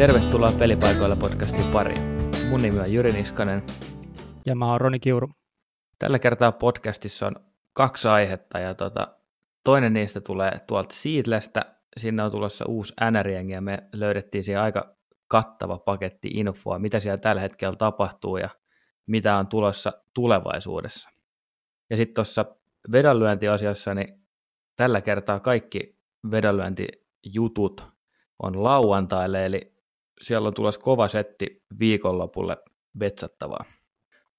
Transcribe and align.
Tervetuloa 0.00 0.48
Pelipaikoilla 0.58 1.16
podcastin 1.16 1.72
pariin. 1.72 2.00
Mun 2.48 2.62
nimi 2.62 2.78
on 2.78 2.92
Jyri 2.92 3.12
Niskanen. 3.12 3.62
Ja 4.46 4.54
mä 4.54 4.70
oon 4.70 4.80
Roni 4.80 5.00
Kiuru. 5.00 5.30
Tällä 5.98 6.18
kertaa 6.18 6.52
podcastissa 6.52 7.26
on 7.26 7.36
kaksi 7.72 8.08
aihetta 8.08 8.58
ja 8.58 8.74
tota, 8.74 9.16
toinen 9.64 9.92
niistä 9.92 10.20
tulee 10.20 10.60
tuolta 10.66 10.94
Seedlestä. 10.94 11.76
Sinne 11.96 12.22
on 12.22 12.30
tulossa 12.30 12.64
uusi 12.68 12.94
nr 13.10 13.28
ja 13.28 13.60
me 13.60 13.78
löydettiin 13.92 14.44
siihen 14.44 14.62
aika 14.62 14.96
kattava 15.28 15.78
paketti 15.78 16.28
infoa, 16.28 16.78
mitä 16.78 17.00
siellä 17.00 17.18
tällä 17.18 17.40
hetkellä 17.40 17.76
tapahtuu 17.76 18.36
ja 18.36 18.48
mitä 19.06 19.36
on 19.36 19.46
tulossa 19.46 19.92
tulevaisuudessa. 20.14 21.10
Ja 21.90 21.96
sitten 21.96 22.14
tuossa 22.14 22.44
vedonlyöntiasiassa, 22.92 23.94
niin 23.94 24.20
tällä 24.76 25.00
kertaa 25.00 25.40
kaikki 25.40 25.98
vedonlyöntijutut 26.30 27.84
on 28.42 28.62
lauantaille, 28.62 29.46
eli 29.46 29.79
siellä 30.22 30.48
on 30.48 30.54
tulossa 30.54 30.80
kova 30.80 31.08
setti 31.08 31.62
viikonlopulle 31.78 32.56
vetsattavaa. 33.00 33.64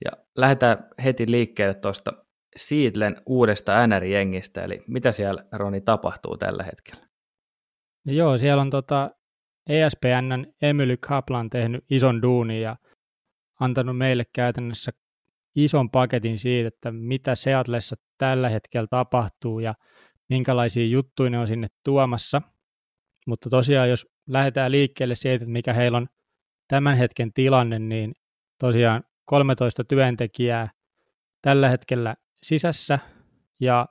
Ja 0.06 0.12
lähdetään 0.38 0.90
heti 1.04 1.32
liikkeelle 1.32 1.74
tuosta 1.74 2.14
Siitlen 2.56 3.22
uudesta 3.26 3.88
NR-jengistä, 3.88 4.64
eli 4.64 4.84
mitä 4.88 5.12
siellä 5.12 5.46
Roni 5.52 5.82
tapahtuu 5.82 6.38
tällä 6.38 6.64
hetkellä? 6.64 7.08
No 8.06 8.14
joo, 8.14 8.38
siellä 8.38 8.62
on 8.62 8.70
tota 8.70 9.12
ESPNn 9.70 10.54
Emily 10.62 10.98
Kaplan 10.98 11.50
tehnyt 11.50 11.86
ison 11.90 12.22
duunin 12.22 12.62
ja 12.62 12.76
antanut 13.60 13.98
meille 13.98 14.24
käytännössä 14.34 14.92
ison 15.56 15.90
paketin 15.90 16.40
siitä, 16.40 16.68
että 16.68 16.92
mitä 16.92 17.36
Seatlessa 17.36 17.96
tällä 18.18 18.50
hetkellä 18.50 18.88
tapahtuu 18.90 19.60
ja 19.60 19.74
minkälaisia 20.30 20.86
juttuja 20.86 21.30
ne 21.30 21.40
on 21.40 21.48
sinne 21.48 21.68
tuomassa. 21.86 22.42
Mutta 23.28 23.50
tosiaan, 23.50 23.90
jos 23.90 24.08
lähdetään 24.28 24.72
liikkeelle 24.72 25.16
siitä, 25.16 25.36
että 25.36 25.46
mikä 25.46 25.74
heillä 25.74 25.98
on 25.98 26.08
tämän 26.68 26.98
hetken 26.98 27.34
tilanne, 27.34 27.80
niin 27.80 28.14
tosiaan 28.60 29.04
13 29.26 29.84
työntekijää 29.84 30.70
tällä 31.42 31.70
hetkellä 31.70 32.16
sisässä 32.44 33.00
ja 33.60 33.86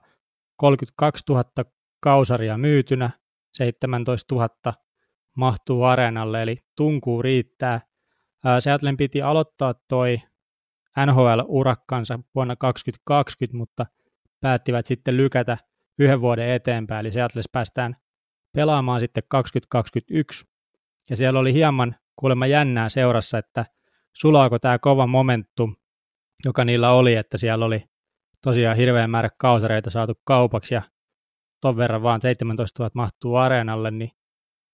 32 0.56 1.24
000 1.28 1.44
kausaria 2.00 2.58
myytynä, 2.58 3.10
17 3.52 4.34
000 4.34 4.48
mahtuu 5.36 5.82
areenalle, 5.82 6.42
eli 6.42 6.56
tunkuu 6.76 7.22
riittää. 7.22 7.80
Seattlen 8.60 8.96
piti 8.96 9.22
aloittaa 9.22 9.74
toi 9.88 10.20
NHL-urakkansa 11.06 12.18
vuonna 12.34 12.56
2020, 12.56 13.56
mutta 13.56 13.86
päättivät 14.40 14.86
sitten 14.86 15.16
lykätä 15.16 15.58
yhden 15.98 16.20
vuoden 16.20 16.48
eteenpäin, 16.48 17.00
eli 17.00 17.12
Seattles 17.12 17.48
päästään 17.52 17.96
pelaamaan 18.52 19.00
sitten 19.00 19.22
2021. 19.28 20.46
Ja 21.10 21.16
siellä 21.16 21.40
oli 21.40 21.52
hieman 21.52 21.96
kuulemma 22.16 22.46
jännää 22.46 22.88
seurassa, 22.88 23.38
että 23.38 23.66
sulaako 24.12 24.58
tämä 24.58 24.78
kova 24.78 25.06
momentum, 25.06 25.76
joka 26.44 26.64
niillä 26.64 26.92
oli, 26.92 27.14
että 27.14 27.38
siellä 27.38 27.64
oli 27.64 27.84
tosiaan 28.42 28.76
hirveän 28.76 29.10
määrä 29.10 29.28
kausareita 29.38 29.90
saatu 29.90 30.14
kaupaksi 30.24 30.74
ja 30.74 30.82
ton 31.60 31.76
verran 31.76 32.02
vaan 32.02 32.20
17 32.20 32.82
000 32.82 32.90
mahtuu 32.94 33.36
areenalle, 33.36 33.90
niin 33.90 34.10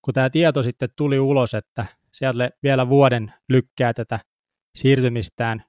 kun 0.03 0.15
tämä 0.15 0.31
tieto 0.31 0.63
sitten 0.63 0.89
tuli 0.97 1.19
ulos, 1.19 1.55
että 1.55 1.87
sieltä 2.13 2.51
vielä 2.63 2.89
vuoden 2.89 3.35
lykkää 3.49 3.95
tätä 3.95 4.21
siirtymistään, 4.75 5.65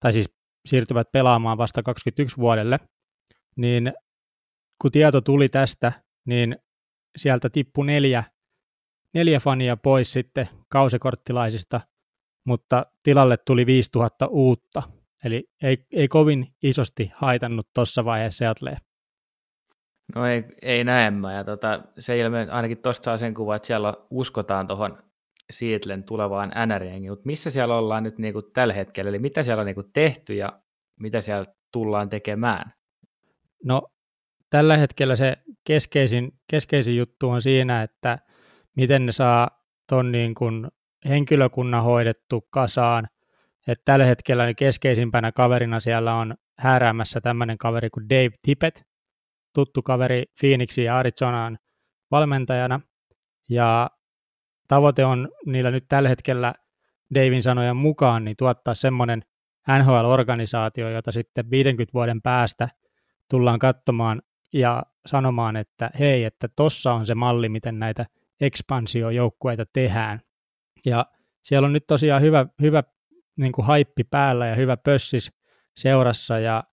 tai 0.00 0.12
siis 0.12 0.34
siirtyvät 0.66 1.12
pelaamaan 1.12 1.58
vasta 1.58 1.82
21 1.82 2.36
vuodelle, 2.36 2.80
niin 3.56 3.92
kun 4.82 4.90
tieto 4.90 5.20
tuli 5.20 5.48
tästä, 5.48 5.92
niin 6.24 6.56
sieltä 7.16 7.50
tippui 7.50 7.86
neljä, 7.86 8.24
neljä 9.14 9.40
fania 9.40 9.76
pois 9.76 10.12
sitten 10.12 10.48
kausikorttilaisista, 10.68 11.80
mutta 12.44 12.86
tilalle 13.02 13.36
tuli 13.36 13.66
5000 13.66 14.26
uutta. 14.26 14.82
Eli 15.24 15.50
ei, 15.62 15.86
ei 15.92 16.08
kovin 16.08 16.54
isosti 16.62 17.10
haitannut 17.14 17.68
tuossa 17.74 18.04
vaiheessa 18.04 18.38
Seattlea. 18.38 18.76
No 20.14 20.26
ei, 20.26 20.44
ei 20.62 20.84
näemmä, 20.84 21.32
ja 21.32 21.44
tota, 21.44 21.82
se 21.98 22.18
ilme, 22.18 22.46
ainakin 22.50 22.78
tuosta 22.78 23.04
saa 23.04 23.18
sen 23.18 23.34
kuvan, 23.34 23.56
että 23.56 23.66
siellä 23.66 23.94
uskotaan 24.10 24.66
tuohon 24.66 25.04
Seattlen 25.50 26.04
tulevaan 26.04 26.52
nr 26.66 26.82
mutta 27.08 27.26
missä 27.26 27.50
siellä 27.50 27.76
ollaan 27.76 28.02
nyt 28.02 28.18
niinku 28.18 28.42
tällä 28.42 28.74
hetkellä, 28.74 29.08
eli 29.08 29.18
mitä 29.18 29.42
siellä 29.42 29.60
on 29.60 29.66
niinku 29.66 29.82
tehty 29.82 30.34
ja 30.34 30.60
mitä 31.00 31.20
siellä 31.20 31.46
tullaan 31.72 32.08
tekemään? 32.08 32.72
No 33.64 33.82
tällä 34.50 34.76
hetkellä 34.76 35.16
se 35.16 35.36
keskeisin, 35.64 36.32
keskeisin 36.50 36.96
juttu 36.96 37.30
on 37.30 37.42
siinä, 37.42 37.82
että 37.82 38.18
miten 38.76 39.06
ne 39.06 39.12
saa 39.12 39.64
tuon 39.88 40.12
niin 40.12 40.34
henkilökunnan 41.08 41.82
hoidettu 41.82 42.46
kasaan. 42.50 43.08
Et 43.66 43.78
tällä 43.84 44.04
hetkellä 44.04 44.46
niin 44.46 44.56
keskeisimpänä 44.56 45.32
kaverina 45.32 45.80
siellä 45.80 46.14
on 46.14 46.34
hääräämässä 46.58 47.20
tämmöinen 47.20 47.58
kaveri 47.58 47.90
kuin 47.90 48.08
Dave 48.08 48.30
Tippett, 48.42 48.80
tuttu 49.54 49.82
kaveri 49.82 50.24
Phoenixin 50.40 50.84
ja 50.84 50.98
Arizonaan 50.98 51.58
valmentajana. 52.10 52.80
Ja 53.48 53.90
tavoite 54.68 55.04
on 55.04 55.28
niillä 55.46 55.70
nyt 55.70 55.84
tällä 55.88 56.08
hetkellä 56.08 56.54
Davin 57.14 57.42
sanojen 57.42 57.76
mukaan 57.76 58.24
niin 58.24 58.36
tuottaa 58.36 58.74
semmoinen 58.74 59.24
NHL-organisaatio, 59.78 60.90
jota 60.90 61.12
sitten 61.12 61.50
50 61.50 61.92
vuoden 61.94 62.22
päästä 62.22 62.68
tullaan 63.30 63.58
katsomaan 63.58 64.22
ja 64.54 64.82
sanomaan, 65.06 65.56
että 65.56 65.90
hei, 65.98 66.24
että 66.24 66.48
tossa 66.56 66.92
on 66.92 67.06
se 67.06 67.14
malli, 67.14 67.48
miten 67.48 67.78
näitä 67.78 68.06
ekspansiojoukkueita 68.40 69.64
tehdään. 69.72 70.20
Ja 70.86 71.06
siellä 71.42 71.66
on 71.66 71.72
nyt 71.72 71.86
tosiaan 71.86 72.22
hyvä, 72.22 72.46
hyvä 72.62 72.82
niin 73.36 73.52
kuin 73.52 73.66
haippi 73.66 74.04
päällä 74.04 74.46
ja 74.46 74.54
hyvä 74.54 74.76
pössis 74.76 75.32
seurassa 75.76 76.38
ja 76.38 76.64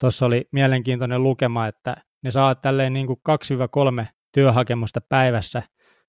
tuossa 0.00 0.26
oli 0.26 0.48
mielenkiintoinen 0.52 1.22
lukema, 1.22 1.66
että 1.66 1.96
ne 2.22 2.30
saa 2.30 2.54
tälleen 2.54 2.92
niin 2.92 3.06
kuin 3.06 3.20
2-3 4.02 4.06
työhakemusta 4.32 5.00
päivässä 5.08 5.62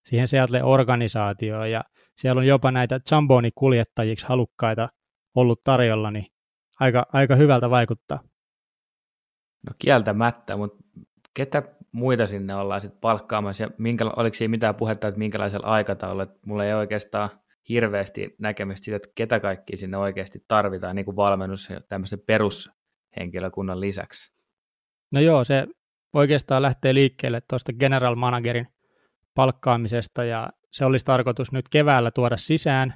siihen 0.06 0.28
Seattle 0.28 0.64
organisaatioon 0.64 1.72
ja 1.72 1.84
siellä 2.18 2.40
on 2.40 2.48
jopa 2.48 2.72
näitä 2.72 3.00
Zamboni-kuljettajiksi 3.10 4.26
halukkaita 4.26 4.90
ollut 5.36 5.64
tarjolla, 5.64 6.12
niin 6.12 6.26
aika, 6.80 7.06
aika 7.14 7.36
hyvältä 7.36 7.70
vaikuttaa. 7.70 8.20
No 9.66 9.74
kieltämättä, 9.80 10.58
mutta 10.58 10.84
ketä 11.34 11.64
muita 11.92 12.28
sinne 12.28 12.56
ollaan 12.56 12.82
sitten 12.82 13.02
palkkaamassa 13.02 13.64
ja 13.64 13.70
minkä, 13.78 14.06
oliko 14.16 14.34
siinä 14.34 14.52
mitään 14.52 14.76
puhetta, 14.76 15.08
että 15.08 15.20
minkälaisella 15.20 15.68
aikataululla, 15.68 16.24
että 16.24 16.40
mulla 16.46 16.66
ei 16.66 16.74
oikeastaan 16.74 17.30
hirveästi 17.70 18.36
näkemystä 18.40 18.86
siitä, 18.86 18.96
että 18.96 19.10
ketä 19.16 19.40
kaikki 19.40 19.78
sinne 19.78 19.98
oikeasti 19.98 20.46
tarvitaan 20.48 20.96
niin 20.96 21.06
kuin 21.06 21.16
valmennus 21.16 21.70
ja 21.70 21.82
tämmöisen 21.82 22.20
perushenkilökunnan 22.20 23.80
lisäksi. 23.80 24.34
No 25.14 25.22
joo, 25.22 25.44
se 25.44 25.68
oikeastaan 26.14 26.62
lähtee 26.62 26.94
liikkeelle 26.94 27.42
tuosta 27.50 27.74
general 27.74 28.16
managerin 28.16 28.68
palkkaamisesta 29.36 30.24
ja 30.24 30.50
se 30.72 30.86
olisi 30.86 31.06
tarkoitus 31.06 31.52
nyt 31.52 31.70
keväällä 31.70 32.12
tuoda 32.12 32.38
sisään 32.38 32.94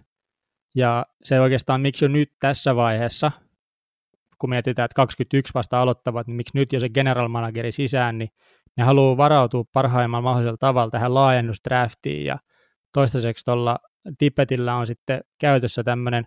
ja 0.76 1.06
se 1.24 1.40
oikeastaan 1.40 1.82
miksi 1.82 2.06
jo 2.06 2.10
nyt 2.10 2.32
tässä 2.40 2.76
vaiheessa, 2.76 3.32
kun 4.40 4.50
mietitään, 4.50 4.86
että 4.86 4.96
21 4.96 5.54
vasta 5.54 5.82
aloittavat, 5.82 6.28
niin 6.28 6.36
miksi 6.36 6.58
nyt 6.58 6.74
jo 6.74 6.80
se 6.80 6.90
general 6.90 7.28
manageri 7.28 7.72
sisään, 7.72 8.18
niin 8.18 8.30
ne 8.78 8.84
haluaa 8.84 9.18
varautua 9.18 9.64
parhaimmalla 9.74 10.24
mahdollisella 10.24 10.58
tavalla 10.58 10.92
tähän 10.92 11.14
laajennusdraftiin 11.14 12.26
ja 12.26 12.40
toistaiseksi 12.94 13.46
tuolla 13.46 13.80
Tippetillä 14.18 14.76
on 14.76 14.88
sitten 14.88 15.22
käytössä 15.40 15.84
tämmöinen 15.84 16.24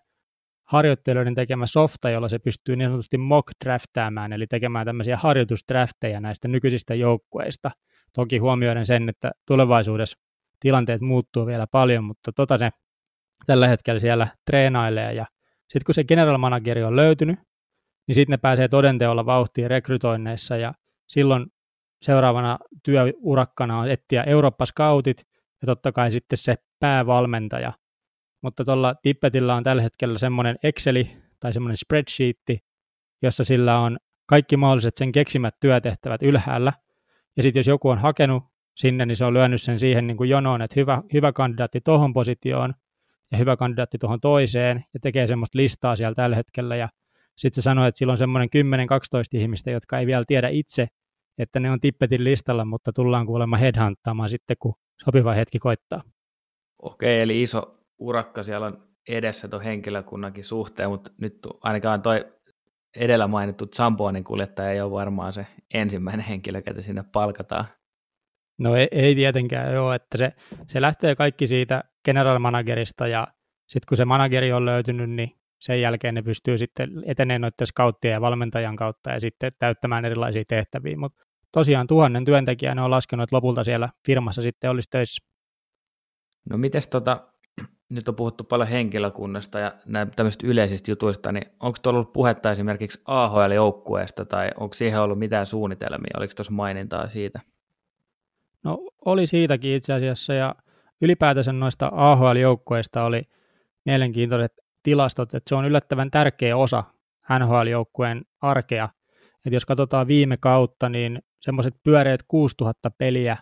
harjoittelijoiden 0.64 1.34
tekemä 1.34 1.66
softa, 1.66 2.10
jolla 2.10 2.28
se 2.28 2.38
pystyy 2.38 2.76
niin 2.76 2.88
sanotusti 2.88 3.18
mock 3.18 3.48
draftaamaan, 3.64 4.32
eli 4.32 4.46
tekemään 4.46 4.86
tämmöisiä 4.86 5.16
harjoitusdrafteja 5.16 6.20
näistä 6.20 6.48
nykyisistä 6.48 6.94
joukkueista. 6.94 7.70
Toki 8.12 8.38
huomioiden 8.38 8.86
sen, 8.86 9.08
että 9.08 9.30
tulevaisuudessa 9.46 10.18
tilanteet 10.60 11.00
muuttuu 11.00 11.46
vielä 11.46 11.66
paljon, 11.66 12.04
mutta 12.04 12.32
tota 12.32 12.58
ne 12.58 12.70
tällä 13.46 13.68
hetkellä 13.68 14.00
siellä 14.00 14.28
treenailee 14.46 15.12
ja 15.12 15.26
sitten 15.60 15.82
kun 15.86 15.94
se 15.94 16.04
general 16.04 16.38
manageri 16.38 16.82
on 16.82 16.96
löytynyt, 16.96 17.38
niin 18.06 18.14
sitten 18.14 18.32
ne 18.32 18.36
pääsee 18.36 18.68
todenteolla 18.68 19.26
vauhtiin 19.26 19.70
rekrytoinneissa 19.70 20.56
ja 20.56 20.74
silloin 21.06 21.46
seuraavana 22.02 22.58
työurakkana 22.82 23.78
on 23.78 23.90
etsiä 23.90 24.22
Eurooppa-scoutit 24.22 25.24
ja 25.62 25.66
totta 25.66 25.92
kai 25.92 26.12
sitten 26.12 26.36
se 26.36 26.56
päävalmentaja. 26.80 27.72
Mutta 28.42 28.64
tuolla 28.64 28.94
Tippetillä 28.94 29.54
on 29.54 29.64
tällä 29.64 29.82
hetkellä 29.82 30.18
semmoinen 30.18 30.56
Exceli 30.62 31.10
tai 31.40 31.52
semmoinen 31.52 31.76
spreadsheetti, 31.76 32.58
jossa 33.22 33.44
sillä 33.44 33.78
on 33.78 33.98
kaikki 34.26 34.56
mahdolliset 34.56 34.96
sen 34.96 35.12
keksimät 35.12 35.54
työtehtävät 35.60 36.22
ylhäällä. 36.22 36.72
Ja 37.36 37.42
sitten 37.42 37.60
jos 37.60 37.66
joku 37.66 37.88
on 37.88 37.98
hakenut 37.98 38.42
sinne, 38.76 39.06
niin 39.06 39.16
se 39.16 39.24
on 39.24 39.34
lyönyt 39.34 39.62
sen 39.62 39.78
siihen 39.78 40.06
niin 40.06 40.16
kuin 40.16 40.30
jonoon, 40.30 40.62
että 40.62 40.80
hyvä, 40.80 41.02
hyvä 41.12 41.32
kandidaatti 41.32 41.80
tuohon 41.80 42.12
positioon 42.12 42.74
ja 43.32 43.38
hyvä 43.38 43.56
kandidaatti 43.56 43.98
tuohon 43.98 44.20
toiseen 44.20 44.84
ja 44.94 45.00
tekee 45.00 45.26
semmoista 45.26 45.58
listaa 45.58 45.96
siellä 45.96 46.14
tällä 46.14 46.36
hetkellä. 46.36 46.76
Ja 46.76 46.88
sitten 47.36 47.62
se 47.62 47.64
sanoi, 47.64 47.88
että 47.88 47.98
sillä 47.98 48.10
on 48.10 48.18
semmoinen 48.18 48.48
10-12 49.36 49.38
ihmistä, 49.40 49.70
jotka 49.70 49.98
ei 49.98 50.06
vielä 50.06 50.24
tiedä 50.26 50.48
itse, 50.48 50.86
että 51.38 51.60
ne 51.60 51.70
on 51.70 51.80
Tippetin 51.80 52.24
listalla, 52.24 52.64
mutta 52.64 52.92
tullaan 52.92 53.26
kuulemma 53.26 53.56
headhunttaamaan 53.56 54.28
sitten, 54.28 54.56
kun 54.60 54.74
sopiva 55.04 55.32
hetki 55.32 55.58
koittaa. 55.58 56.02
Okei, 56.82 57.20
eli 57.20 57.42
iso 57.42 57.78
urakka 57.98 58.42
siellä 58.42 58.66
on 58.66 58.88
edessä 59.08 59.48
tuon 59.48 59.62
henkilökunnankin 59.62 60.44
suhteen, 60.44 60.90
mutta 60.90 61.10
nyt 61.20 61.38
ainakaan 61.62 62.02
toi 62.02 62.24
edellä 62.96 63.26
mainittu 63.26 63.66
Zambonin 63.66 64.24
kuljettaja 64.24 64.70
ei 64.70 64.80
ole 64.80 64.90
varmaan 64.90 65.32
se 65.32 65.46
ensimmäinen 65.74 66.26
henkilö, 66.26 66.62
ketä 66.62 66.82
sinne 66.82 67.04
palkataan. 67.12 67.64
No 68.58 68.76
ei, 68.76 68.88
ei 68.92 69.14
tietenkään 69.14 69.78
ole, 69.78 69.94
että 69.94 70.18
se, 70.18 70.32
se 70.68 70.80
lähtee 70.80 71.16
kaikki 71.16 71.46
siitä 71.46 71.84
general 72.04 72.38
managerista 72.38 73.06
ja 73.06 73.26
sitten 73.66 73.86
kun 73.88 73.96
se 73.96 74.04
manageri 74.04 74.52
on 74.52 74.64
löytynyt, 74.64 75.10
niin 75.10 75.41
sen 75.62 75.80
jälkeen 75.80 76.14
ne 76.14 76.22
pystyy 76.22 76.58
sitten 76.58 76.90
etenemään 77.06 77.40
noiden 77.40 77.66
scouttien 77.66 78.12
ja 78.12 78.20
valmentajan 78.20 78.76
kautta 78.76 79.10
ja 79.10 79.20
sitten 79.20 79.52
täyttämään 79.58 80.04
erilaisia 80.04 80.44
tehtäviä, 80.48 80.96
mutta 80.96 81.24
tosiaan 81.52 81.86
tuhannen 81.86 82.24
työntekijää 82.24 82.74
ne 82.74 82.82
on 82.82 82.90
laskenut, 82.90 83.24
että 83.24 83.36
lopulta 83.36 83.64
siellä 83.64 83.88
firmassa 84.06 84.42
sitten 84.42 84.70
olisi 84.70 84.88
töissä. 84.90 85.26
No 86.50 86.58
mites 86.58 86.88
tota, 86.88 87.28
nyt 87.88 88.08
on 88.08 88.14
puhuttu 88.14 88.44
paljon 88.44 88.68
henkilökunnasta 88.68 89.58
ja 89.58 89.72
tämmöisistä 90.16 90.46
yleisistä 90.46 90.90
jutuista, 90.90 91.32
niin 91.32 91.46
onko 91.60 91.78
tuolla 91.82 91.98
ollut 91.98 92.12
puhetta 92.12 92.52
esimerkiksi 92.52 93.00
AHL-joukkueesta 93.04 94.24
tai 94.24 94.50
onko 94.56 94.74
siihen 94.74 95.00
ollut 95.00 95.18
mitään 95.18 95.46
suunnitelmia, 95.46 96.16
oliko 96.16 96.32
tuossa 96.36 96.52
mainintaa 96.52 97.08
siitä? 97.08 97.40
No 98.64 98.78
oli 99.04 99.26
siitäkin 99.26 99.74
itse 99.74 99.92
asiassa 99.92 100.34
ja 100.34 100.54
ylipäätänsä 101.00 101.52
noista 101.52 101.90
AHL-joukkueista 101.94 103.04
oli 103.04 103.22
mielenkiintoiset 103.84 104.61
tilastot, 104.82 105.34
että 105.34 105.48
se 105.48 105.54
on 105.54 105.64
yllättävän 105.64 106.10
tärkeä 106.10 106.56
osa 106.56 106.84
NHL-joukkueen 107.38 108.22
arkea. 108.40 108.88
Et 109.46 109.52
jos 109.52 109.64
katsotaan 109.64 110.06
viime 110.06 110.36
kautta, 110.36 110.88
niin 110.88 111.22
semmoiset 111.40 111.74
pyöreät 111.84 112.20
6000 112.28 112.90
peliä 112.90 113.36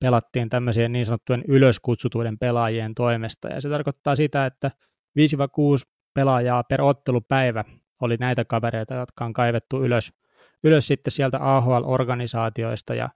pelattiin 0.00 0.48
tämmöisiä 0.48 0.88
niin 0.88 1.06
sanottujen 1.06 1.44
ylöskutsutuiden 1.48 2.38
pelaajien 2.38 2.94
toimesta. 2.94 3.48
Ja 3.48 3.60
se 3.60 3.68
tarkoittaa 3.68 4.16
sitä, 4.16 4.46
että 4.46 4.70
5-6 5.18 5.22
pelaajaa 6.14 6.64
per 6.64 6.82
ottelupäivä 6.82 7.64
oli 8.00 8.16
näitä 8.16 8.44
kavereita, 8.44 8.94
jotka 8.94 9.24
on 9.24 9.32
kaivettu 9.32 9.84
ylös, 9.84 10.12
ylös 10.64 10.86
sitten 10.86 11.10
sieltä 11.10 11.38
AHL-organisaatioista. 11.40 12.94
Ja 12.94 13.08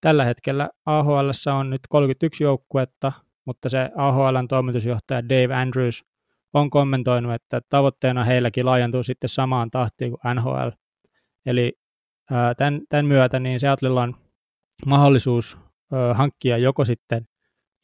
tällä 0.00 0.24
hetkellä 0.24 0.70
AHL 0.86 1.30
on 1.58 1.70
nyt 1.70 1.80
31 1.88 2.44
joukkuetta, 2.44 3.12
mutta 3.44 3.68
se 3.68 3.90
AHLn 3.96 4.48
toimitusjohtaja 4.48 5.28
Dave 5.28 5.54
Andrews 5.54 6.04
on 6.52 6.70
kommentoinut, 6.70 7.34
että 7.34 7.60
tavoitteena 7.68 8.24
heilläkin 8.24 8.66
laajentuu 8.66 9.02
sitten 9.02 9.28
samaan 9.28 9.70
tahtiin 9.70 10.10
kuin 10.10 10.34
NHL. 10.34 10.68
Eli 11.46 11.72
tämän, 12.56 12.80
tämän 12.88 13.06
myötä 13.06 13.40
niin 13.40 13.60
Seattlella 13.60 14.02
on 14.02 14.14
mahdollisuus 14.86 15.58
hankkia 16.14 16.58
joko 16.58 16.84
sitten 16.84 17.26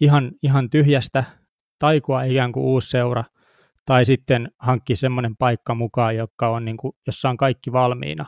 ihan, 0.00 0.32
ihan 0.43 0.70
tyhjästä 0.70 1.25
taikua 1.79 2.23
ikään 2.23 2.53
kuin 2.53 2.64
uusi 2.64 2.91
seura, 2.91 3.25
tai 3.87 4.05
sitten 4.05 4.50
hankkia 4.59 4.97
semmoinen 4.97 5.37
paikka 5.37 5.75
mukaan, 5.75 6.17
joka 6.17 6.49
on 6.49 6.65
niin 6.65 6.76
kuin, 6.76 6.93
jossa 7.06 7.31
on 7.31 7.37
kaikki 7.37 7.73
valmiina. 7.73 8.26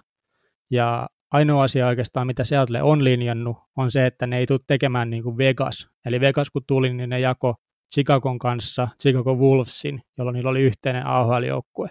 Ja 0.71 1.09
ainoa 1.31 1.63
asia 1.63 1.87
oikeastaan, 1.87 2.27
mitä 2.27 2.45
Seattle 2.45 2.83
on 2.83 3.05
linjannut, 3.05 3.57
on 3.77 3.91
se, 3.91 4.07
että 4.07 4.27
ne 4.27 4.39
ei 4.39 4.47
tule 4.47 4.61
tekemään 4.67 5.11
niin 5.11 5.23
kuin 5.23 5.39
Vegas. 5.39 5.89
Eli 6.07 6.21
Vegas 6.21 6.51
kun 6.51 6.63
tuli, 6.67 6.95
niin 6.95 7.11
ne 7.11 7.21
jako 7.21 7.55
Chicagon 7.95 8.39
kanssa, 8.39 8.89
Chicago 9.03 9.35
Wolvesin, 9.35 10.03
jolloin 10.19 10.35
niillä 10.35 10.51
oli 10.51 10.63
yhteinen 10.63 11.07
AHL-joukkue. 11.07 11.89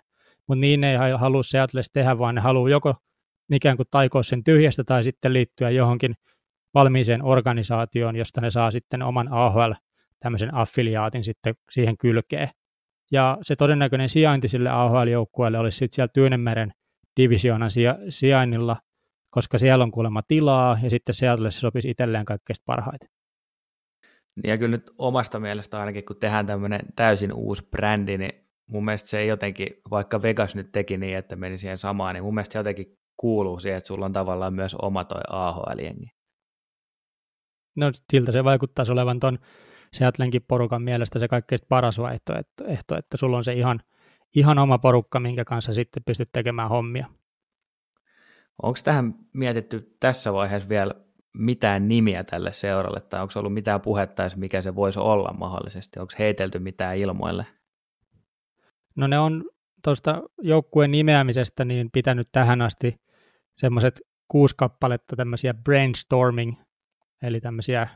Mutta 0.47 0.59
niin 0.59 0.83
ei 0.83 0.97
halua 1.17 1.43
Seattle 1.43 1.81
tehdä, 1.93 2.17
vaan 2.17 2.35
ne 2.35 2.41
haluaa 2.41 2.69
joko 2.69 2.95
ikään 3.51 3.77
kuin 3.77 3.87
taikoa 3.91 4.23
sen 4.23 4.43
tyhjästä 4.43 4.83
tai 4.83 5.03
sitten 5.03 5.33
liittyä 5.33 5.69
johonkin 5.69 6.13
valmiiseen 6.73 7.23
organisaatioon, 7.23 8.15
josta 8.15 8.41
ne 8.41 8.51
saa 8.51 8.71
sitten 8.71 9.01
oman 9.01 9.27
AHL 9.31 9.71
tämmöisen 10.19 10.53
affiliaatin 10.53 11.23
sitten 11.23 11.55
siihen 11.71 11.97
kylkeen. 11.97 12.49
Ja 13.11 13.37
se 13.41 13.55
todennäköinen 13.55 14.09
sijainti 14.09 14.47
sille 14.47 14.69
AHL-joukkueelle 14.69 15.59
olisi 15.59 15.77
sitten 15.77 15.95
siellä 15.95 16.11
Tyynemeren 16.13 16.73
divisioonan 17.17 17.69
sijainnilla, 18.09 18.75
koska 19.29 19.57
siellä 19.57 19.83
on 19.83 19.91
kuulemma 19.91 20.21
tilaa 20.27 20.77
ja 20.83 20.89
sitten 20.89 21.15
Seattle 21.15 21.51
se 21.51 21.59
sopisi 21.59 21.89
itselleen 21.89 22.25
kaikkein 22.25 22.57
parhaiten. 22.65 23.09
Ja 24.43 24.57
kyllä 24.57 24.77
nyt 24.77 24.91
omasta 24.97 25.39
mielestä 25.39 25.79
ainakin, 25.79 26.05
kun 26.05 26.15
tehdään 26.15 26.47
tämmöinen 26.47 26.81
täysin 26.95 27.33
uusi 27.33 27.67
brändi, 27.71 28.17
niin 28.17 28.33
mun 28.67 28.85
mielestä 28.85 29.09
se 29.09 29.25
jotenkin, 29.25 29.67
vaikka 29.91 30.21
Vegas 30.21 30.55
nyt 30.55 30.71
teki 30.71 30.97
niin, 30.97 31.17
että 31.17 31.35
meni 31.35 31.57
siihen 31.57 31.77
samaan, 31.77 32.13
niin 32.15 32.23
mun 32.23 32.33
mielestä 32.33 32.53
se 32.53 32.59
jotenkin 32.59 32.97
kuuluu 33.17 33.59
siihen, 33.59 33.77
että 33.77 33.87
sulla 33.87 34.05
on 34.05 34.13
tavallaan 34.13 34.53
myös 34.53 34.75
oma 34.81 35.03
toi 35.03 35.21
AHL-jengi. 35.29 36.07
No 37.75 37.91
siltä 38.11 38.31
se 38.31 38.43
vaikuttaisi 38.43 38.91
olevan 38.91 39.19
tuon 39.19 39.39
Seattlenkin 39.93 40.45
porukan 40.47 40.81
mielestä 40.81 41.19
se 41.19 41.27
kaikkein 41.27 41.59
paras 41.69 41.99
vaihtoehto, 41.99 42.63
että, 42.67 42.97
että 42.97 43.17
sulla 43.17 43.37
on 43.37 43.43
se 43.43 43.53
ihan, 43.53 43.79
ihan 44.35 44.59
oma 44.59 44.77
porukka, 44.77 45.19
minkä 45.19 45.45
kanssa 45.45 45.73
sitten 45.73 46.03
pystyt 46.03 46.29
tekemään 46.31 46.69
hommia. 46.69 47.07
Onko 48.61 48.79
tähän 48.83 49.15
mietitty 49.33 49.95
tässä 49.99 50.33
vaiheessa 50.33 50.69
vielä 50.69 50.95
mitään 51.37 51.87
nimiä 51.87 52.23
tälle 52.23 52.53
seuralle, 52.53 53.01
tai 53.01 53.21
onko 53.21 53.33
ollut 53.39 53.53
mitään 53.53 53.81
puhetta, 53.81 54.23
mikä 54.35 54.61
se 54.61 54.75
voisi 54.75 54.99
olla 54.99 55.33
mahdollisesti? 55.33 55.99
Onko 55.99 56.13
heitelty 56.19 56.59
mitään 56.59 56.97
ilmoille? 56.97 57.45
No 58.95 59.07
ne 59.07 59.19
on 59.19 59.43
tuosta 59.83 60.21
joukkueen 60.41 60.91
nimeämisestä 60.91 61.65
niin 61.65 61.89
pitänyt 61.91 62.29
tähän 62.31 62.61
asti 62.61 62.95
semmoiset 63.57 64.01
kuusi 64.27 64.55
kappaletta 64.57 65.15
tämmöisiä 65.15 65.53
brainstorming, 65.53 66.53
eli 67.21 67.41
tämmöisiä 67.41 67.87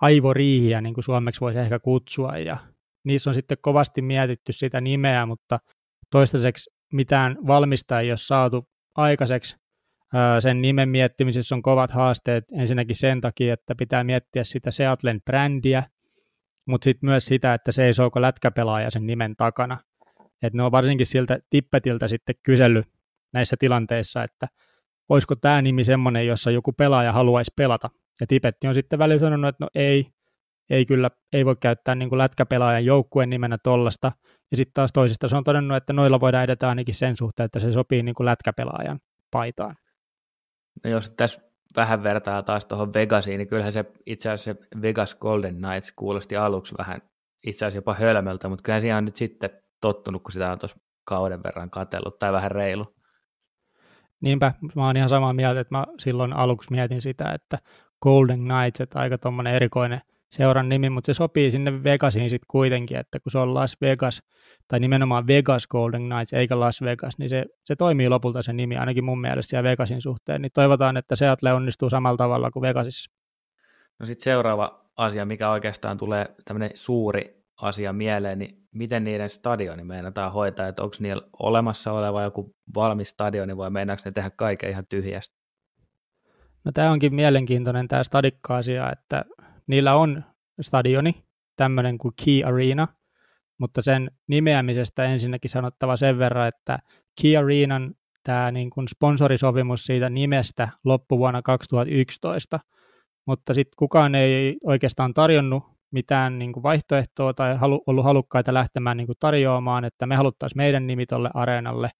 aivoriihiä, 0.00 0.80
niin 0.80 0.94
kuin 0.94 1.04
suomeksi 1.04 1.40
voisi 1.40 1.58
ehkä 1.58 1.78
kutsua, 1.78 2.38
ja 2.38 2.56
niissä 3.04 3.30
on 3.30 3.34
sitten 3.34 3.58
kovasti 3.60 4.02
mietitty 4.02 4.52
sitä 4.52 4.80
nimeä, 4.80 5.26
mutta 5.26 5.58
toistaiseksi 6.10 6.70
mitään 6.92 7.36
valmista 7.46 8.00
ei 8.00 8.10
ole 8.10 8.16
saatu 8.16 8.68
aikaiseksi. 8.96 9.56
Sen 10.40 10.62
nimen 10.62 10.88
miettimisessä 10.88 11.54
on 11.54 11.62
kovat 11.62 11.90
haasteet 11.90 12.44
ensinnäkin 12.52 12.96
sen 12.96 13.20
takia, 13.20 13.54
että 13.54 13.74
pitää 13.74 14.04
miettiä 14.04 14.44
sitä 14.44 14.70
Seattlen 14.70 15.20
brändiä, 15.22 15.82
mutta 16.66 16.84
sitten 16.84 17.10
myös 17.10 17.26
sitä, 17.26 17.54
että 17.54 17.72
se 17.72 17.84
ei 17.84 17.92
lätkäpelaaja 18.20 18.90
sen 18.90 19.06
nimen 19.06 19.36
takana. 19.36 19.78
Et 20.42 20.54
ne 20.54 20.62
on 20.62 20.72
varsinkin 20.72 21.06
siltä 21.06 21.38
tippetiltä 21.50 22.08
sitten 22.08 22.34
kysellyt 22.42 22.86
näissä 23.32 23.56
tilanteissa, 23.58 24.24
että 24.24 24.48
olisiko 25.08 25.36
tämä 25.36 25.62
nimi 25.62 25.84
semmoinen, 25.84 26.26
jossa 26.26 26.50
joku 26.50 26.72
pelaaja 26.72 27.12
haluaisi 27.12 27.52
pelata. 27.56 27.90
Ja 28.20 28.26
Tipetti 28.26 28.68
on 28.68 28.74
sitten 28.74 28.98
välillä 28.98 29.20
sanonut, 29.20 29.48
että 29.48 29.64
no 29.64 29.68
ei, 29.74 30.06
ei 30.70 30.86
kyllä, 30.86 31.10
ei 31.32 31.44
voi 31.44 31.56
käyttää 31.60 31.94
niin 31.94 32.08
kuin 32.08 32.18
lätkäpelaajan 32.18 32.84
joukkueen 32.84 33.30
nimenä 33.30 33.58
tollasta. 33.58 34.12
Ja 34.50 34.56
sitten 34.56 34.74
taas 34.74 34.92
toisista 34.92 35.28
se 35.28 35.36
on 35.36 35.44
todennut, 35.44 35.76
että 35.76 35.92
noilla 35.92 36.20
voidaan 36.20 36.44
edetä 36.44 36.68
ainakin 36.68 36.94
sen 36.94 37.16
suhteen, 37.16 37.44
että 37.44 37.60
se 37.60 37.72
sopii 37.72 38.02
niin 38.02 38.14
kuin 38.14 38.24
lätkäpelaajan 38.24 39.00
paitaan. 39.30 39.76
No 40.84 40.90
jos 40.90 41.10
tässä 41.10 41.40
vähän 41.76 42.02
vertaa 42.02 42.42
taas 42.42 42.64
tuohon 42.64 42.94
Vegasiin, 42.94 43.38
niin 43.38 43.48
kyllähän 43.48 43.72
se 43.72 43.84
itse 44.06 44.30
asiassa 44.30 44.62
se 44.72 44.82
Vegas 44.82 45.14
Golden 45.14 45.56
Knights 45.56 45.92
kuulosti 45.92 46.36
aluksi 46.36 46.74
vähän 46.78 47.02
itse 47.46 47.64
asiassa 47.64 47.78
jopa 47.78 47.94
hölmöltä, 47.94 48.48
mutta 48.48 48.62
kyllä 48.62 48.80
siihen 48.80 48.96
on 48.96 49.04
nyt 49.04 49.16
sitten 49.16 49.50
tottunut, 49.80 50.22
kun 50.22 50.32
sitä 50.32 50.52
on 50.52 50.58
tuossa 50.58 50.78
kauden 51.04 51.42
verran 51.42 51.70
katsellut, 51.70 52.18
tai 52.18 52.32
vähän 52.32 52.50
reilu. 52.50 52.94
Niinpä, 54.20 54.54
mä 54.74 54.86
oon 54.86 54.96
ihan 54.96 55.08
samaa 55.08 55.32
mieltä, 55.32 55.60
että 55.60 55.74
mä 55.74 55.86
silloin 55.98 56.32
aluksi 56.32 56.70
mietin 56.70 57.00
sitä, 57.00 57.32
että 57.32 57.58
Golden 58.02 58.38
Knights, 58.44 58.80
että 58.80 58.98
aika 58.98 59.18
tuommoinen 59.18 59.54
erikoinen 59.54 60.00
seuran 60.32 60.68
nimi, 60.68 60.90
mutta 60.90 61.06
se 61.06 61.14
sopii 61.14 61.50
sinne 61.50 61.84
Vegasiin 61.84 62.30
sitten 62.30 62.46
kuitenkin, 62.50 62.96
että 62.96 63.20
kun 63.20 63.32
se 63.32 63.38
on 63.38 63.54
Las 63.54 63.76
Vegas, 63.80 64.22
tai 64.68 64.80
nimenomaan 64.80 65.26
Vegas 65.26 65.66
Golden 65.66 66.02
Knights 66.02 66.32
eikä 66.32 66.60
Las 66.60 66.82
Vegas, 66.82 67.18
niin 67.18 67.28
se, 67.28 67.44
se 67.64 67.76
toimii 67.76 68.08
lopulta 68.08 68.42
se 68.42 68.52
nimi, 68.52 68.76
ainakin 68.76 69.04
mun 69.04 69.20
mielestä 69.20 69.50
siellä 69.50 69.70
Vegasin 69.70 70.02
suhteen, 70.02 70.42
niin 70.42 70.52
toivotaan, 70.54 70.96
että 70.96 71.16
Seattle 71.16 71.52
onnistuu 71.52 71.90
samalla 71.90 72.16
tavalla 72.16 72.50
kuin 72.50 72.60
Vegasissa. 72.60 73.10
No 73.98 74.06
sitten 74.06 74.24
seuraava 74.24 74.84
asia, 74.96 75.26
mikä 75.26 75.50
oikeastaan 75.50 75.98
tulee 75.98 76.34
tämmöinen 76.44 76.70
suuri 76.74 77.44
asia 77.62 77.92
mieleen, 77.92 78.38
niin 78.38 78.60
miten 78.72 79.04
niiden 79.04 79.30
stadioni 79.30 79.84
meinataan 79.84 80.32
hoitaa, 80.32 80.68
että 80.68 80.82
onko 80.82 80.96
niillä 80.98 81.22
olemassa 81.40 81.92
oleva 81.92 82.22
joku 82.22 82.54
valmis 82.74 83.08
stadioni 83.08 83.56
vai 83.56 83.70
meinaako 83.70 84.02
ne 84.04 84.12
tehdä 84.12 84.30
kaiken 84.30 84.70
ihan 84.70 84.86
tyhjästä? 84.88 85.36
No 86.64 86.72
tämä 86.74 86.90
onkin 86.90 87.14
mielenkiintoinen 87.14 87.88
tämä 87.88 88.04
stadikka-asia, 88.04 88.92
että 88.92 89.24
niillä 89.70 89.94
on 89.94 90.24
stadioni, 90.60 91.24
tämmöinen 91.56 91.98
kuin 91.98 92.14
Key 92.24 92.44
Arena, 92.44 92.88
mutta 93.58 93.82
sen 93.82 94.10
nimeämisestä 94.28 95.04
ensinnäkin 95.04 95.50
sanottava 95.50 95.96
sen 95.96 96.18
verran, 96.18 96.48
että 96.48 96.78
Key 97.22 97.36
Arenan 97.36 97.94
tämä 98.24 98.50
niin 98.50 98.70
kuin 98.70 98.88
sponsorisopimus 98.88 99.84
siitä 99.84 100.10
nimestä 100.10 100.68
loppui 100.84 101.18
vuonna 101.18 101.42
2011, 101.42 102.60
mutta 103.26 103.54
sitten 103.54 103.76
kukaan 103.76 104.14
ei 104.14 104.56
oikeastaan 104.64 105.14
tarjonnut 105.14 105.62
mitään 105.92 106.38
niin 106.38 106.52
kuin 106.52 106.62
vaihtoehtoa 106.62 107.34
tai 107.34 107.56
halu, 107.56 107.82
ollut 107.86 108.04
halukkaita 108.04 108.54
lähtemään 108.54 108.96
niin 108.96 109.06
kuin 109.06 109.16
tarjoamaan, 109.20 109.84
että 109.84 110.06
me 110.06 110.16
haluttaisiin 110.16 110.56
meidän 110.56 110.86
nimi 110.86 111.06
tuolle 111.06 111.30
areenalle. 111.34 111.90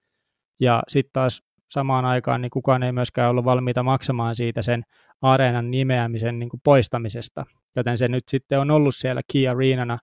Ja 0.60 0.82
sitten 0.88 1.12
taas 1.12 1.42
samaan 1.70 2.04
aikaan 2.04 2.40
niin 2.40 2.50
kukaan 2.50 2.82
ei 2.82 2.92
myöskään 2.92 3.30
ollut 3.30 3.44
valmiita 3.44 3.82
maksamaan 3.82 4.36
siitä 4.36 4.62
sen 4.62 4.82
areenan 5.22 5.70
nimeämisen 5.70 6.38
niin 6.38 6.48
kuin 6.48 6.60
poistamisesta. 6.64 7.46
Joten 7.76 7.98
se 7.98 8.08
nyt 8.08 8.24
sitten 8.28 8.60
on 8.60 8.70
ollut 8.70 8.94
siellä 8.96 9.20
Key 9.32 9.48
Arenana 9.48 9.98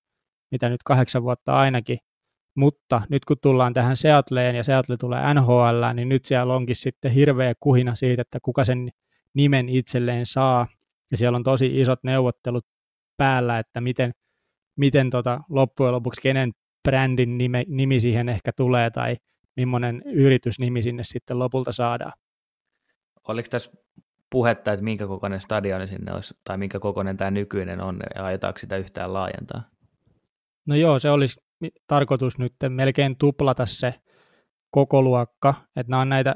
mitä 0.51 0.69
nyt 0.69 0.83
kahdeksan 0.83 1.23
vuotta 1.23 1.57
ainakin, 1.57 1.97
mutta 2.55 3.01
nyt 3.09 3.25
kun 3.25 3.37
tullaan 3.41 3.73
tähän 3.73 3.97
Seattleen 3.97 4.55
ja 4.55 4.63
Seattle 4.63 4.97
tulee 4.97 5.33
NHL, 5.33 5.93
niin 5.93 6.09
nyt 6.09 6.25
siellä 6.25 6.55
onkin 6.55 6.75
sitten 6.75 7.11
hirveä 7.11 7.53
kuhina 7.59 7.95
siitä, 7.95 8.21
että 8.21 8.39
kuka 8.41 8.63
sen 8.63 8.89
nimen 9.33 9.69
itselleen 9.69 10.25
saa. 10.25 10.67
Ja 11.11 11.17
siellä 11.17 11.35
on 11.35 11.43
tosi 11.43 11.81
isot 11.81 11.99
neuvottelut 12.03 12.65
päällä, 13.17 13.59
että 13.59 13.81
miten, 13.81 14.11
miten 14.77 15.09
tota, 15.09 15.39
loppujen 15.49 15.93
lopuksi 15.93 16.21
kenen 16.21 16.51
brändin 16.83 17.37
nime, 17.37 17.65
nimi 17.67 17.99
siihen 17.99 18.29
ehkä 18.29 18.51
tulee 18.53 18.89
tai 18.89 19.17
millainen 19.55 20.01
yritysnimi 20.05 20.83
sinne 20.83 21.03
sitten 21.03 21.39
lopulta 21.39 21.71
saadaan. 21.71 22.13
Oliko 23.27 23.47
tässä 23.49 23.71
puhetta, 24.31 24.73
että 24.73 24.83
minkä 24.83 25.07
kokoinen 25.07 25.41
stadioni 25.41 25.87
sinne 25.87 26.13
olisi, 26.13 26.33
tai 26.43 26.57
minkä 26.57 26.79
kokoinen 26.79 27.17
tämä 27.17 27.31
nykyinen 27.31 27.81
on, 27.81 27.99
ja 28.15 28.25
ajetaanko 28.25 28.59
sitä 28.59 28.77
yhtään 28.77 29.13
laajentaa? 29.13 29.63
No 30.65 30.75
joo, 30.75 30.99
se 30.99 31.09
olisi 31.09 31.41
tarkoitus 31.87 32.37
nyt 32.37 32.53
melkein 32.69 33.15
tuplata 33.17 33.65
se 33.65 33.93
koko 34.71 35.01
luokka, 35.01 35.53
että 35.75 35.89
nämä 35.89 36.01
on 36.01 36.09
näitä 36.09 36.35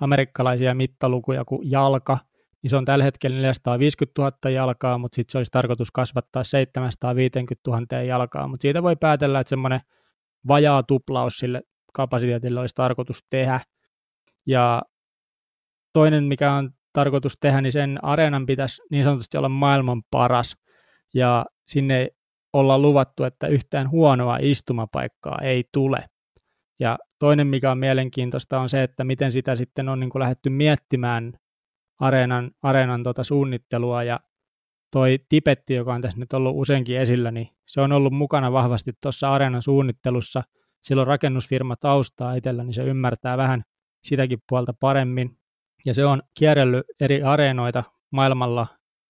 amerikkalaisia 0.00 0.74
mittalukuja 0.74 1.44
kuin 1.44 1.70
jalka, 1.70 2.18
niin 2.62 2.70
se 2.70 2.76
on 2.76 2.84
tällä 2.84 3.04
hetkellä 3.04 3.36
450 3.36 4.22
000 4.22 4.50
jalkaa, 4.50 4.98
mutta 4.98 5.16
sitten 5.16 5.32
se 5.32 5.38
olisi 5.38 5.52
tarkoitus 5.52 5.90
kasvattaa 5.90 6.44
750 6.44 7.70
000 7.70 8.02
jalkaa, 8.02 8.48
mutta 8.48 8.62
siitä 8.62 8.82
voi 8.82 8.96
päätellä, 8.96 9.40
että 9.40 9.48
semmoinen 9.48 9.80
vajaa 10.48 10.82
tuplaus 10.82 11.38
sille 11.38 11.62
kapasiteetille 11.92 12.60
olisi 12.60 12.74
tarkoitus 12.74 13.24
tehdä. 13.30 13.60
Ja 14.46 14.82
toinen, 15.92 16.24
mikä 16.24 16.52
on 16.52 16.70
tarkoitus 16.92 17.36
tehdä, 17.40 17.60
niin 17.60 17.72
sen 17.72 18.04
areenan 18.04 18.46
pitäisi 18.46 18.82
niin 18.90 19.04
sanotusti 19.04 19.36
olla 19.36 19.48
maailman 19.48 20.02
paras, 20.10 20.56
ja 21.14 21.46
sinne 21.66 22.08
olla 22.52 22.78
luvattu, 22.78 23.24
että 23.24 23.46
yhtään 23.46 23.90
huonoa 23.90 24.38
istumapaikkaa 24.40 25.38
ei 25.42 25.64
tule. 25.72 26.04
Ja 26.80 26.98
toinen, 27.18 27.46
mikä 27.46 27.70
on 27.70 27.78
mielenkiintoista, 27.78 28.60
on 28.60 28.68
se, 28.68 28.82
että 28.82 29.04
miten 29.04 29.32
sitä 29.32 29.56
sitten 29.56 29.88
on 29.88 30.00
niin 30.00 30.10
kuin 30.10 30.20
lähdetty 30.20 30.50
miettimään 30.50 31.32
areenan, 32.00 32.50
areenan 32.62 33.02
tota 33.02 33.24
suunnittelua 33.24 34.02
ja 34.02 34.20
toi 34.92 35.18
Tipetti, 35.28 35.74
joka 35.74 35.94
on 35.94 36.02
tässä 36.02 36.18
nyt 36.18 36.32
ollut 36.32 36.56
useinkin 36.56 36.98
esillä, 36.98 37.30
niin 37.30 37.48
se 37.66 37.80
on 37.80 37.92
ollut 37.92 38.12
mukana 38.12 38.52
vahvasti 38.52 38.92
tuossa 39.02 39.32
areenan 39.32 39.62
suunnittelussa. 39.62 40.42
Silloin 40.82 41.08
rakennusfirma 41.08 41.76
taustaa 41.76 42.34
itsellä, 42.34 42.64
niin 42.64 42.74
se 42.74 42.82
ymmärtää 42.82 43.36
vähän 43.36 43.62
sitäkin 44.04 44.38
puolta 44.48 44.74
paremmin. 44.80 45.39
Ja 45.86 45.94
se 45.94 46.04
on 46.04 46.22
kierrellyt 46.38 46.86
eri 47.00 47.22
areenoita 47.22 47.84
maailmalla 48.10 48.66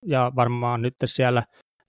ja 0.07 0.33
varmaan 0.37 0.83
nyt 0.83 0.95
siellä 1.05 1.43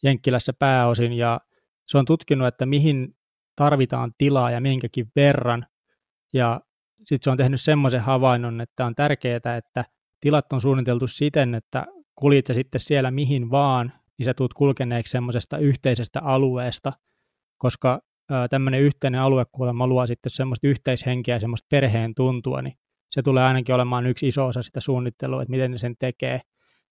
Jenkkilässä 0.04 0.54
pääosin. 0.60 1.14
Ja 1.14 1.40
se 1.88 1.98
on 1.98 2.06
tutkinut, 2.06 2.48
että 2.48 2.66
mihin 2.66 3.16
tarvitaan 3.56 4.12
tilaa 4.18 4.52
ja 4.52 4.62
minkäkin 4.62 5.08
verran. 5.16 5.66
Ja 6.34 6.62
sitten 7.04 7.24
se 7.24 7.30
on 7.30 7.38
tehnyt 7.38 7.62
semmoisen 7.62 8.02
havainnon, 8.02 8.62
että 8.62 8.86
on 8.86 8.96
tärkeää, 8.96 9.58
että 9.58 9.86
tilat 10.22 10.54
on 10.54 10.62
suunniteltu 10.62 11.08
siten, 11.08 11.56
että 11.56 11.86
kuljit 12.16 12.48
sä 12.48 12.54
sitten 12.54 12.80
siellä 12.80 13.12
mihin 13.12 13.52
vaan, 13.52 13.94
niin 14.18 14.26
sä 14.26 14.34
tulet 14.34 14.54
kulkeneeksi 14.54 15.12
semmoisesta 15.12 15.58
yhteisestä 15.58 16.22
alueesta, 16.22 16.94
koska 17.58 18.02
tämmöinen 18.50 18.82
yhteinen 18.82 19.22
alue 19.22 19.46
kuulemma 19.52 19.88
luo 19.88 20.08
sitten 20.08 20.30
semmoista 20.30 20.68
yhteishenkeä 20.68 21.40
semmoista 21.40 21.68
perheen 21.70 22.16
tuntua, 22.16 22.62
niin 22.62 22.74
se 23.12 23.22
tulee 23.22 23.44
ainakin 23.44 23.76
olemaan 23.76 24.08
yksi 24.08 24.28
iso 24.28 24.46
osa 24.46 24.64
sitä 24.64 24.82
suunnittelua, 24.82 25.42
että 25.42 25.52
miten 25.52 25.72
ne 25.72 25.78
sen 25.78 25.96
tekee. 26.00 26.42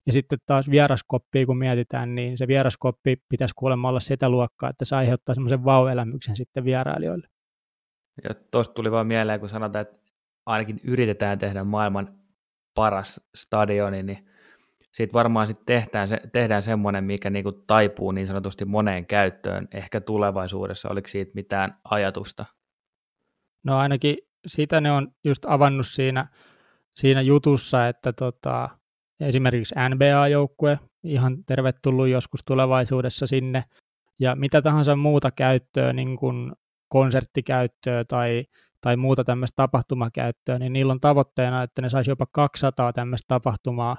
Ja 0.07 0.13
sitten 0.13 0.39
taas 0.47 0.71
vieraskoppia, 0.71 1.47
kun 1.47 1.59
mietitään, 1.59 2.15
niin 2.15 2.39
se 2.39 2.47
vieraskoppi 2.47 3.17
pitäisi 3.29 3.55
kuulemma 3.57 3.89
olla 3.89 4.01
sitä 4.01 4.29
luokkaa, 4.29 4.71
että 4.71 4.85
se 4.85 4.97
aiheuttaa 4.97 5.35
semmoisen 5.35 5.65
vau-elämyksen 5.65 6.37
sitten 6.37 6.65
vierailijoille. 6.65 7.29
Ja 8.25 8.31
tuosta 8.51 8.75
tuli 8.75 8.91
vaan 8.91 9.07
mieleen, 9.07 9.41
kun 9.41 9.49
sanotaan, 9.49 9.83
että 9.83 9.99
ainakin 10.47 10.81
yritetään 10.85 11.39
tehdä 11.39 11.65
maailman 11.65 12.19
paras 12.75 13.21
stadioni, 13.35 14.03
niin 14.03 14.29
sitten 14.93 15.13
varmaan 15.13 15.47
sit 15.47 15.65
tehdään, 15.67 16.09
se, 16.09 16.21
tehdään 16.33 16.63
semmoinen, 16.63 17.05
mikä 17.05 17.31
niinku 17.31 17.53
taipuu 17.53 18.13
niin 18.13 18.27
sanotusti 18.27 18.65
moneen 18.65 19.07
käyttöön, 19.07 19.69
ehkä 19.75 20.01
tulevaisuudessa. 20.01 20.89
Oliko 20.89 21.09
siitä 21.09 21.33
mitään 21.35 21.79
ajatusta? 21.91 22.45
No 23.65 23.79
ainakin 23.79 24.17
sitä 24.47 24.81
ne 24.81 24.93
on 24.93 25.09
just 25.25 25.45
avannut 25.47 25.87
siinä, 25.87 26.29
siinä 26.97 27.21
jutussa, 27.21 27.89
että 27.89 28.13
tota, 28.13 28.69
esimerkiksi 29.21 29.75
NBA-joukkue, 29.89 30.79
ihan 31.05 31.45
tervetullut 31.45 32.09
joskus 32.09 32.41
tulevaisuudessa 32.47 33.27
sinne, 33.27 33.65
ja 34.19 34.37
mitä 34.37 34.63
tahansa 34.63 34.97
muuta 34.97 35.31
käyttöä, 35.31 35.93
niin 35.93 36.17
kuin 36.17 36.53
konserttikäyttöä 36.89 38.05
tai, 38.05 38.45
tai 38.81 38.97
muuta 38.97 39.25
tämmöistä 39.25 39.57
tapahtumakäyttöä, 39.57 40.59
niin 40.59 40.73
niillä 40.73 40.93
on 40.93 41.01
tavoitteena, 41.01 41.63
että 41.63 41.83
ne 41.83 41.89
saisi 41.89 42.11
jopa 42.11 42.27
200 42.33 42.93
tämmöistä 42.93 43.29
tapahtumaa 43.29 43.97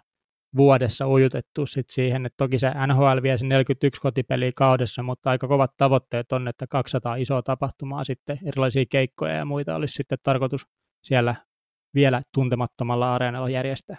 vuodessa 0.58 1.08
ujutettu 1.08 1.66
sit 1.66 1.90
siihen, 1.90 2.26
että 2.26 2.38
toki 2.38 2.60
se 2.60 2.72
NHL 2.88 3.22
vie 3.24 3.38
sen 3.38 3.50
41 3.50 4.02
kotipeliä 4.02 4.52
kaudessa, 4.56 5.04
mutta 5.04 5.30
aika 5.30 5.48
kovat 5.48 5.72
tavoitteet 5.78 6.32
on, 6.32 6.48
että 6.48 6.68
200 6.68 7.16
isoa 7.16 7.42
tapahtumaa 7.42 8.04
sitten, 8.04 8.40
erilaisia 8.46 8.86
keikkoja 8.90 9.34
ja 9.34 9.46
muita 9.46 9.76
olisi 9.76 9.94
sitten 9.94 10.18
tarkoitus 10.24 10.66
siellä 11.04 11.36
vielä 11.96 12.22
tuntemattomalla 12.34 13.16
areenalla 13.16 13.50
järjestää. 13.50 13.98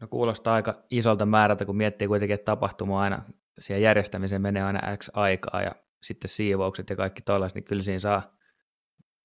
No 0.00 0.08
kuulostaa 0.08 0.54
aika 0.54 0.74
isolta 0.90 1.26
määrältä, 1.26 1.64
kun 1.64 1.76
miettii 1.76 2.08
kuitenkin, 2.08 2.34
että 2.34 2.44
tapahtuma 2.44 3.00
aina, 3.00 3.22
siihen 3.60 3.82
järjestämiseen 3.82 4.42
menee 4.42 4.62
aina 4.62 4.96
X 4.96 5.10
aikaa 5.14 5.62
ja 5.62 5.70
sitten 6.02 6.28
siivoukset 6.28 6.90
ja 6.90 6.96
kaikki 6.96 7.22
tollaiset, 7.22 7.54
niin 7.54 7.64
kyllä 7.64 7.82
siinä 7.82 7.98
saa 7.98 8.36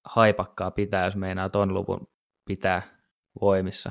haipakkaa 0.04 0.70
pitää, 0.70 1.04
jos 1.04 1.16
meinaa 1.16 1.48
ton 1.48 1.74
luvun 1.74 2.08
pitää 2.44 2.82
voimissa. 3.40 3.90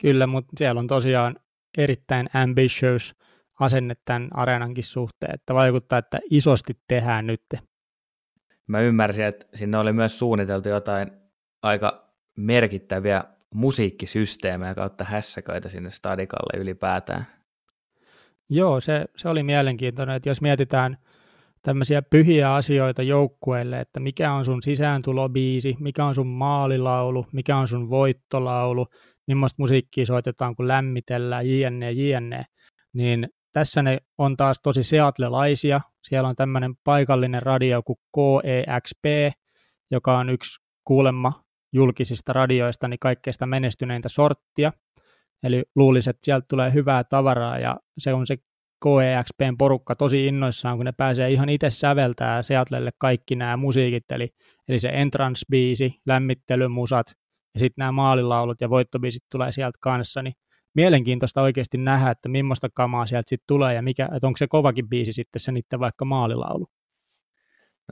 Kyllä, 0.00 0.26
mutta 0.26 0.52
siellä 0.58 0.78
on 0.78 0.86
tosiaan 0.86 1.36
erittäin 1.78 2.28
ambitious 2.34 3.14
asenne 3.60 3.94
tämän 4.04 4.28
areenankin 4.34 4.84
suhteen, 4.84 5.34
että 5.34 5.54
vaikuttaa, 5.54 5.98
että 5.98 6.18
isosti 6.30 6.76
tehdään 6.88 7.26
nyt. 7.26 7.42
Mä 8.66 8.80
ymmärsin, 8.80 9.24
että 9.24 9.46
sinne 9.54 9.78
oli 9.78 9.92
myös 9.92 10.18
suunniteltu 10.18 10.68
jotain 10.68 11.10
aika 11.62 12.08
merkittäviä 12.36 13.24
musiikkisysteemejä 13.54 14.74
kautta 14.74 15.04
hässäköitä 15.04 15.68
sinne 15.68 15.90
stadikalle 15.90 16.62
ylipäätään. 16.62 17.26
Joo, 18.48 18.80
se, 18.80 19.04
se 19.16 19.28
oli 19.28 19.42
mielenkiintoinen, 19.42 20.16
että 20.16 20.28
jos 20.28 20.40
mietitään 20.40 20.98
tämmöisiä 21.62 22.02
pyhiä 22.02 22.54
asioita 22.54 23.02
joukkueelle, 23.02 23.80
että 23.80 24.00
mikä 24.00 24.32
on 24.32 24.44
sun 24.44 24.62
sisääntulobiisi, 24.62 25.76
mikä 25.80 26.04
on 26.04 26.14
sun 26.14 26.26
maalilaulu, 26.26 27.26
mikä 27.32 27.56
on 27.56 27.68
sun 27.68 27.90
voittolaulu, 27.90 28.86
millaista 29.26 29.62
musiikkia 29.62 30.06
soitetaan, 30.06 30.56
kun 30.56 30.68
lämmitellään, 30.68 31.50
jne, 31.50 31.92
jne, 31.92 32.44
niin 32.94 33.28
tässä 33.52 33.82
ne 33.82 33.98
on 34.18 34.36
taas 34.36 34.60
tosi 34.62 34.82
seatlelaisia. 34.82 35.80
Siellä 36.08 36.28
on 36.28 36.36
tämmöinen 36.36 36.74
paikallinen 36.84 37.42
radio 37.42 37.82
kuin 37.82 37.98
KEXP, 38.14 39.34
joka 39.90 40.18
on 40.18 40.30
yksi 40.30 40.60
kuulemma 40.84 41.44
julkisista 41.72 42.32
radioista 42.32 42.88
niin 42.88 42.98
kaikkeista 43.00 43.46
menestyneintä 43.46 44.08
sorttia. 44.08 44.72
Eli 45.42 45.64
luulisin, 45.76 46.10
että 46.10 46.24
sieltä 46.24 46.46
tulee 46.48 46.72
hyvää 46.72 47.04
tavaraa 47.04 47.58
ja 47.58 47.76
se 47.98 48.14
on 48.14 48.26
se 48.26 48.36
KEXPn 48.84 49.56
porukka 49.58 49.94
tosi 49.94 50.26
innoissaan, 50.26 50.76
kun 50.76 50.84
ne 50.84 50.92
pääsee 50.92 51.30
ihan 51.30 51.48
itse 51.48 51.70
säveltää 51.70 52.42
Seatlelle 52.42 52.90
kaikki 52.98 53.36
nämä 53.36 53.56
musiikit, 53.56 54.12
eli, 54.12 54.28
eli 54.68 54.80
se 54.80 54.88
entrance-biisi, 54.88 56.00
lämmittelymusat 56.06 57.06
ja 57.54 57.60
sitten 57.60 57.82
nämä 57.82 57.92
maalilaulut 57.92 58.60
ja 58.60 58.70
voittobiisit 58.70 59.22
tulee 59.30 59.52
sieltä 59.52 59.78
kanssa, 59.80 60.22
niin 60.22 60.34
mielenkiintoista 60.74 61.42
oikeasti 61.42 61.78
nähdä, 61.78 62.10
että 62.10 62.28
millaista 62.28 62.68
kamaa 62.74 63.06
sieltä 63.06 63.28
sitten 63.28 63.44
tulee 63.46 63.74
ja 63.74 63.82
mikä, 63.82 64.08
että 64.14 64.26
onko 64.26 64.36
se 64.36 64.46
kovakin 64.46 64.88
biisi 64.88 65.12
sitten 65.12 65.40
se 65.40 65.52
niiden 65.52 65.80
vaikka 65.80 66.04
maalilaulu. 66.04 66.66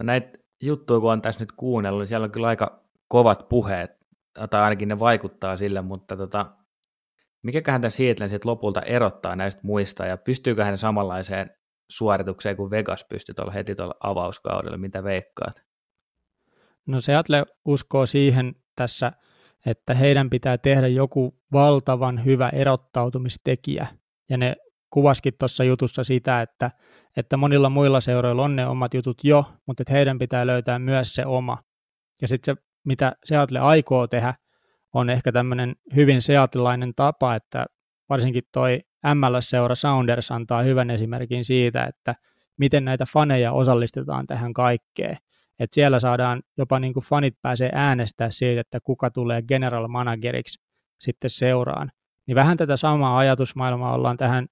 No 0.00 0.04
näitä 0.04 0.38
juttuja, 0.62 1.00
kun 1.00 1.12
on 1.12 1.22
tässä 1.22 1.40
nyt 1.40 1.52
kuunnellut, 1.52 2.00
niin 2.00 2.08
siellä 2.08 2.24
on 2.24 2.30
kyllä 2.30 2.48
aika 2.48 2.84
kovat 3.08 3.48
puheet, 3.48 3.90
tai 4.50 4.62
ainakin 4.62 4.88
ne 4.88 4.98
vaikuttaa 4.98 5.56
sille, 5.56 5.82
mutta 5.82 6.16
tota, 6.16 6.56
mikäköhän 7.42 7.80
tämän 7.80 7.90
Seattlen 7.90 8.30
sitten 8.30 8.50
lopulta 8.50 8.82
erottaa 8.82 9.36
näistä 9.36 9.60
muista, 9.64 10.06
ja 10.06 10.16
pystyykö 10.16 10.64
hän 10.64 10.78
samanlaiseen 10.78 11.50
suoritukseen 11.90 12.56
kuin 12.56 12.70
Vegas 12.70 13.04
pystyi 13.08 13.34
tuolla 13.34 13.52
heti 13.52 13.74
tuolla 13.74 13.94
avauskaudella, 14.00 14.78
mitä 14.78 15.04
veikkaat? 15.04 15.62
No 16.86 17.00
Seattle 17.00 17.44
uskoo 17.64 18.06
siihen 18.06 18.54
tässä, 18.76 19.12
että 19.66 19.94
heidän 19.94 20.30
pitää 20.30 20.58
tehdä 20.58 20.88
joku 20.88 21.34
valtavan 21.52 22.24
hyvä 22.24 22.48
erottautumistekijä, 22.48 23.86
ja 24.30 24.36
ne 24.36 24.56
kuvaskin 24.90 25.34
tuossa 25.38 25.64
jutussa 25.64 26.04
sitä, 26.04 26.42
että, 26.42 26.70
että 27.16 27.36
monilla 27.36 27.70
muilla 27.70 28.00
seuroilla 28.00 28.42
on 28.42 28.56
ne 28.56 28.66
omat 28.66 28.94
jutut 28.94 29.24
jo, 29.24 29.44
mutta 29.66 29.82
että 29.82 29.92
heidän 29.92 30.18
pitää 30.18 30.46
löytää 30.46 30.78
myös 30.78 31.14
se 31.14 31.26
oma. 31.26 31.58
Ja 32.22 32.28
sitten 32.28 32.56
se 32.56 32.62
mitä 32.84 33.12
Seattle 33.24 33.58
aikoo 33.58 34.06
tehdä, 34.06 34.34
on 34.92 35.10
ehkä 35.10 35.32
tämmöinen 35.32 35.76
hyvin 35.96 36.22
seatilainen 36.22 36.92
tapa, 36.96 37.34
että 37.34 37.66
varsinkin 38.08 38.42
toi 38.52 38.80
MLS-seura 39.14 39.74
Sounders 39.74 40.30
antaa 40.30 40.62
hyvän 40.62 40.90
esimerkin 40.90 41.44
siitä, 41.44 41.84
että 41.84 42.14
miten 42.56 42.84
näitä 42.84 43.04
faneja 43.12 43.52
osallistetaan 43.52 44.26
tähän 44.26 44.52
kaikkeen. 44.52 45.16
Et 45.60 45.72
siellä 45.72 46.00
saadaan 46.00 46.42
jopa 46.58 46.80
niin 46.80 46.92
kuin 46.92 47.04
fanit 47.04 47.34
pääsee 47.42 47.70
äänestää 47.72 48.30
siitä, 48.30 48.60
että 48.60 48.78
kuka 48.84 49.10
tulee 49.10 49.42
general 49.42 49.88
manageriksi 49.88 50.62
sitten 51.00 51.30
seuraan. 51.30 51.90
Niin 52.26 52.34
vähän 52.34 52.56
tätä 52.56 52.76
samaa 52.76 53.18
ajatusmaailmaa 53.18 53.94
ollaan 53.94 54.16
tähän 54.16 54.46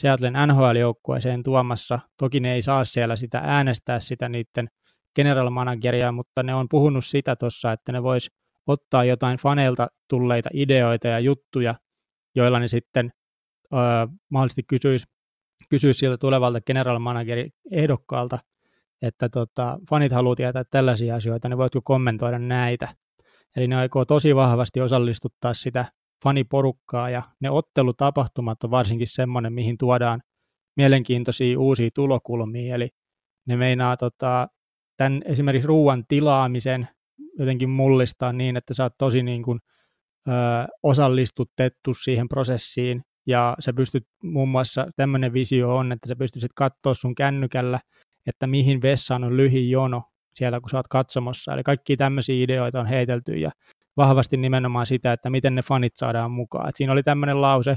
Seattlen 0.00 0.34
NHL-joukkueeseen 0.46 1.42
tuomassa. 1.42 1.98
Toki 2.18 2.40
ne 2.40 2.54
ei 2.54 2.62
saa 2.62 2.84
siellä 2.84 3.16
sitä 3.16 3.40
äänestää 3.44 4.00
sitä 4.00 4.28
niiden 4.28 4.68
general 5.14 5.50
manageria, 5.50 6.12
mutta 6.12 6.42
ne 6.42 6.54
on 6.54 6.68
puhunut 6.68 7.04
sitä 7.04 7.36
tuossa, 7.36 7.72
että 7.72 7.92
ne 7.92 8.02
vois 8.02 8.30
ottaa 8.66 9.04
jotain 9.04 9.38
faneilta 9.38 9.88
tulleita 10.08 10.50
ideoita 10.52 11.08
ja 11.08 11.18
juttuja, 11.18 11.74
joilla 12.34 12.58
ne 12.58 12.68
sitten 12.68 13.12
öö, 13.72 13.78
mahdollisesti 14.30 14.62
kysyisi, 14.62 15.06
kysyisi 15.70 15.98
siltä 15.98 16.18
tulevalta 16.18 16.60
general 16.60 16.98
manageri 16.98 17.50
ehdokkaalta, 17.70 18.38
että 19.02 19.28
tota, 19.28 19.78
fanit 19.90 20.12
haluaa 20.12 20.36
tietää 20.36 20.64
tällaisia 20.70 21.16
asioita, 21.16 21.48
ne 21.48 21.56
voitko 21.56 21.80
kommentoida 21.84 22.38
näitä. 22.38 22.88
Eli 23.56 23.68
ne 23.68 23.76
aikoo 23.76 24.04
tosi 24.04 24.36
vahvasti 24.36 24.80
osallistuttaa 24.80 25.54
sitä 25.54 25.84
faniporukkaa 26.24 27.10
ja 27.10 27.22
ne 27.40 27.50
ottelutapahtumat 27.50 28.64
on 28.64 28.70
varsinkin 28.70 29.08
semmoinen, 29.08 29.52
mihin 29.52 29.78
tuodaan 29.78 30.20
mielenkiintoisia 30.76 31.58
uusia 31.58 31.90
tulokulmia, 31.94 32.74
eli 32.74 32.88
ne 33.46 33.56
meinaa 33.56 33.96
tota, 33.96 34.48
tämän 34.96 35.22
esimerkiksi 35.24 35.66
ruoan 35.66 36.04
tilaamisen 36.08 36.88
jotenkin 37.38 37.70
mullistaa 37.70 38.32
niin, 38.32 38.56
että 38.56 38.74
sä 38.74 38.82
oot 38.82 38.92
tosi 38.98 39.22
niin 39.22 39.42
kuin, 39.42 39.60
ö, 40.28 40.32
osallistutettu 40.82 41.94
siihen 41.94 42.28
prosessiin 42.28 43.02
ja 43.26 43.56
sä 43.60 43.72
pystyt 43.72 44.04
muun 44.22 44.48
muassa, 44.48 44.86
tämmöinen 44.96 45.32
visio 45.32 45.76
on, 45.76 45.92
että 45.92 46.08
sä 46.08 46.16
pystyisit 46.16 46.50
katsoa 46.54 46.94
sun 46.94 47.14
kännykällä, 47.14 47.80
että 48.26 48.46
mihin 48.46 48.82
vessaan 48.82 49.24
on 49.24 49.36
lyhin 49.36 49.70
jono 49.70 50.02
siellä, 50.34 50.60
kun 50.60 50.70
sä 50.70 50.76
oot 50.76 50.88
katsomossa. 50.88 51.52
Eli 51.52 51.62
kaikki 51.62 51.96
tämmöisiä 51.96 52.44
ideoita 52.44 52.80
on 52.80 52.86
heitelty 52.86 53.36
ja 53.36 53.50
vahvasti 53.96 54.36
nimenomaan 54.36 54.86
sitä, 54.86 55.12
että 55.12 55.30
miten 55.30 55.54
ne 55.54 55.62
fanit 55.62 55.96
saadaan 55.96 56.30
mukaan. 56.30 56.68
Et 56.68 56.76
siinä 56.76 56.92
oli 56.92 57.02
tämmöinen 57.02 57.42
lause, 57.42 57.76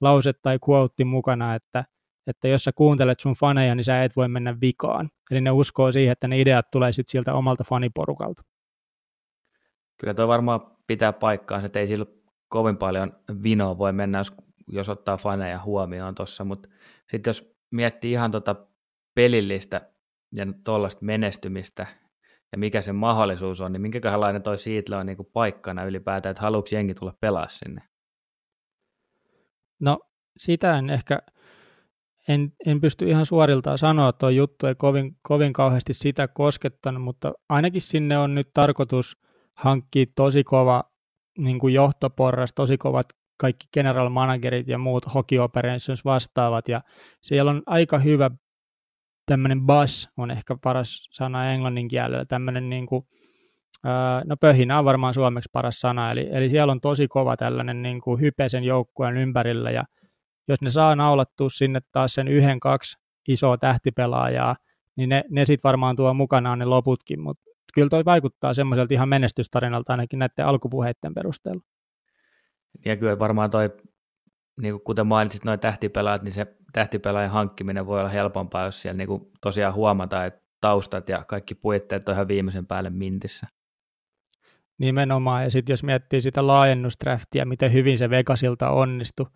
lause 0.00 0.32
tai 0.32 0.58
quote 0.68 1.04
mukana, 1.04 1.54
että, 1.54 1.84
että 2.26 2.48
jos 2.48 2.64
sä 2.64 2.72
kuuntelet 2.74 3.20
sun 3.20 3.34
faneja, 3.34 3.74
niin 3.74 3.84
sä 3.84 4.04
et 4.04 4.16
voi 4.16 4.28
mennä 4.28 4.56
vikaan. 4.60 5.10
Eli 5.30 5.40
ne 5.40 5.50
uskoo 5.50 5.92
siihen, 5.92 6.12
että 6.12 6.28
ne 6.28 6.40
ideat 6.40 6.70
tulee 6.70 6.92
sitten 6.92 7.10
sieltä 7.10 7.34
omalta 7.34 7.64
faniporukalta. 7.64 8.42
Kyllä 10.00 10.14
tuo 10.14 10.28
varmaan 10.28 10.60
pitää 10.86 11.12
paikkaa, 11.12 11.64
että 11.64 11.78
ei 11.78 11.86
sillä 11.86 12.06
kovin 12.48 12.76
paljon 12.76 13.12
vinoa 13.42 13.78
voi 13.78 13.92
mennä, 13.92 14.18
jos, 14.18 14.32
jos 14.68 14.88
ottaa 14.88 15.16
faneja 15.16 15.60
huomioon 15.64 16.14
tuossa, 16.14 16.44
mutta 16.44 16.68
sitten 17.10 17.30
jos 17.30 17.54
miettii 17.70 18.12
ihan 18.12 18.30
tuota 18.30 18.56
pelillistä 19.14 19.90
ja 20.32 20.46
tuollaista 20.64 21.04
menestymistä 21.04 21.86
ja 22.52 22.58
mikä 22.58 22.82
se 22.82 22.92
mahdollisuus 22.92 23.60
on, 23.60 23.72
niin 23.72 23.80
minkälainen 23.80 24.42
toi 24.42 24.58
Siitle 24.58 24.96
on 24.96 25.06
niin 25.06 25.16
kuin 25.16 25.28
paikkana 25.32 25.84
ylipäätään, 25.84 26.30
että 26.30 26.42
haluatko 26.42 26.68
jengi 26.72 26.94
tulla 26.94 27.14
pelaa 27.20 27.48
sinne? 27.48 27.82
No 29.80 29.98
sitä 30.36 30.78
en 30.78 30.90
ehkä, 30.90 31.18
en, 32.28 32.52
en 32.66 32.80
pysty 32.80 33.08
ihan 33.08 33.26
suoriltaan 33.26 33.78
sanoa, 33.78 34.12
tuo 34.12 34.28
juttu 34.28 34.66
ei 34.66 34.74
kovin, 34.74 35.16
kovin 35.22 35.52
kauheasti 35.52 35.92
sitä 35.92 36.28
koskettanut, 36.28 37.02
mutta 37.02 37.32
ainakin 37.48 37.80
sinne 37.80 38.18
on 38.18 38.34
nyt 38.34 38.50
tarkoitus 38.54 39.16
hankkia 39.54 40.06
tosi 40.14 40.44
kova 40.44 40.84
niin 41.38 41.58
kuin 41.58 41.74
johtoporras, 41.74 42.52
tosi 42.52 42.78
kovat 42.78 43.06
kaikki 43.36 43.66
general 43.72 44.08
managerit 44.08 44.68
ja 44.68 44.78
muut 44.78 45.14
hockey 45.14 45.38
operations 45.38 46.04
vastaavat, 46.04 46.68
ja 46.68 46.82
siellä 47.22 47.50
on 47.50 47.62
aika 47.66 47.98
hyvä 47.98 48.30
tämmöinen 49.26 49.60
buzz 49.60 50.06
on 50.16 50.30
ehkä 50.30 50.56
paras 50.62 51.08
sana 51.10 51.52
englannin 51.52 51.88
kielellä, 51.88 52.24
tämmöinen 52.24 52.70
niin 52.70 52.86
kuin, 52.86 53.06
no 54.24 54.36
pöhinä 54.40 54.78
on 54.78 54.84
varmaan 54.84 55.14
suomeksi 55.14 55.50
paras 55.52 55.80
sana, 55.80 56.10
eli, 56.10 56.28
eli 56.30 56.50
siellä 56.50 56.70
on 56.70 56.80
tosi 56.80 57.08
kova 57.08 57.36
tällainen 57.36 57.82
niin 57.82 58.00
kuin 58.00 58.20
hype 58.20 58.48
sen 58.48 58.64
joukkueen 58.64 59.16
ympärillä, 59.16 59.70
ja 59.70 59.84
jos 60.48 60.60
ne 60.60 60.70
saa 60.70 60.96
naulattua 60.96 61.50
sinne 61.50 61.80
taas 61.92 62.14
sen 62.14 62.28
yhden, 62.28 62.60
kaksi 62.60 62.98
isoa 63.28 63.58
tähtipelaajaa, 63.58 64.56
niin 64.96 65.08
ne, 65.08 65.24
ne 65.30 65.46
sitten 65.46 65.68
varmaan 65.68 65.96
tuo 65.96 66.14
mukanaan 66.14 66.58
ne 66.58 66.64
loputkin, 66.64 67.20
mutta 67.20 67.44
kyllä 67.74 67.88
toi 67.88 68.04
vaikuttaa 68.04 68.54
semmoiselta 68.54 68.94
ihan 68.94 69.08
menestystarinalta 69.08 69.92
ainakin 69.92 70.18
näiden 70.18 70.46
alkupuheiden 70.46 71.14
perusteella. 71.14 71.62
Ja 72.84 72.96
kyllä 72.96 73.18
varmaan 73.18 73.50
toi, 73.50 73.70
niin 74.60 74.80
kuten 74.80 75.06
mainitsit, 75.06 75.44
noin 75.44 75.60
tähtipelaajat, 75.60 76.22
niin 76.22 76.32
se 76.32 76.46
tähtipelaajan 76.72 77.30
hankkiminen 77.30 77.86
voi 77.86 78.00
olla 78.00 78.08
helpompaa, 78.08 78.64
jos 78.64 78.82
siellä 78.82 78.96
niin 78.96 79.08
kuin 79.08 79.30
tosiaan 79.40 79.74
huomataan, 79.74 80.26
että 80.26 80.40
taustat 80.60 81.08
ja 81.08 81.24
kaikki 81.24 81.54
puitteet 81.54 82.08
on 82.08 82.14
ihan 82.14 82.28
viimeisen 82.28 82.66
päälle 82.66 82.90
mintissä. 82.90 83.46
Nimenomaan, 84.78 85.44
ja 85.44 85.50
sitten 85.50 85.72
jos 85.72 85.82
miettii 85.82 86.20
sitä 86.20 86.46
laajennustraftia, 86.46 87.46
miten 87.46 87.72
hyvin 87.72 87.98
se 87.98 88.10
Vegasilta 88.10 88.70
onnistui, 88.70 89.26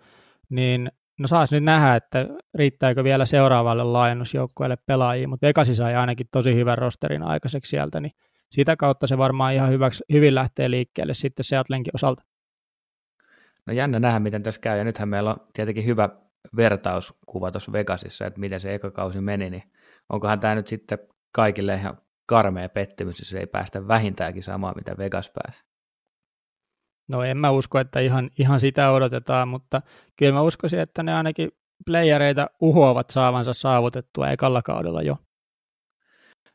niin 0.50 0.90
no 1.18 1.28
saas 1.28 1.52
nyt 1.52 1.64
nähdä, 1.64 1.96
että 1.96 2.26
riittääkö 2.54 3.04
vielä 3.04 3.26
seuraavalle 3.26 3.84
laajennusjoukkueelle 3.84 4.76
pelaajia, 4.86 5.28
mutta 5.28 5.46
Vegasi 5.46 5.74
sai 5.74 5.94
ainakin 5.94 6.26
tosi 6.32 6.54
hyvän 6.54 6.78
rosterin 6.78 7.22
aikaiseksi 7.22 7.70
sieltä, 7.70 8.00
niin 8.00 8.12
sitä 8.50 8.76
kautta 8.76 9.06
se 9.06 9.18
varmaan 9.18 9.54
ihan 9.54 9.70
hyväksi, 9.70 10.04
hyvin 10.12 10.34
lähtee 10.34 10.70
liikkeelle 10.70 11.14
sitten 11.14 11.44
Seattlenkin 11.44 11.90
osalta. 11.94 12.22
No 13.68 13.74
jännä 13.74 14.00
nähdä, 14.00 14.18
miten 14.18 14.42
tässä 14.42 14.60
käy, 14.60 14.78
ja 14.78 14.84
nythän 14.84 15.08
meillä 15.08 15.30
on 15.30 15.36
tietenkin 15.52 15.84
hyvä 15.84 16.08
vertauskuva 16.56 17.50
tuossa 17.50 17.72
Vegasissa, 17.72 18.26
että 18.26 18.40
miten 18.40 18.60
se 18.60 18.74
eka 18.74 18.90
kausi 18.90 19.20
meni, 19.20 19.50
niin 19.50 19.62
onkohan 20.08 20.40
tämä 20.40 20.54
nyt 20.54 20.66
sitten 20.66 20.98
kaikille 21.34 21.74
ihan 21.74 21.98
karmea 22.26 22.68
pettymys, 22.68 23.18
jos 23.18 23.34
ei 23.34 23.46
päästä 23.46 23.88
vähintäänkin 23.88 24.42
samaan, 24.42 24.74
mitä 24.76 24.94
Vegas 24.98 25.30
pääsi. 25.34 25.64
No 27.08 27.22
en 27.22 27.36
mä 27.36 27.50
usko, 27.50 27.78
että 27.78 28.00
ihan, 28.00 28.30
ihan 28.38 28.60
sitä 28.60 28.90
odotetaan, 28.90 29.48
mutta 29.48 29.82
kyllä 30.16 30.32
mä 30.32 30.42
uskoisin, 30.42 30.80
että 30.80 31.02
ne 31.02 31.14
ainakin 31.14 31.50
playereita 31.86 32.50
uhoavat 32.60 33.10
saavansa 33.10 33.52
saavutettua 33.52 34.30
ekalla 34.30 34.62
kaudella 34.62 35.02
jo. 35.02 35.16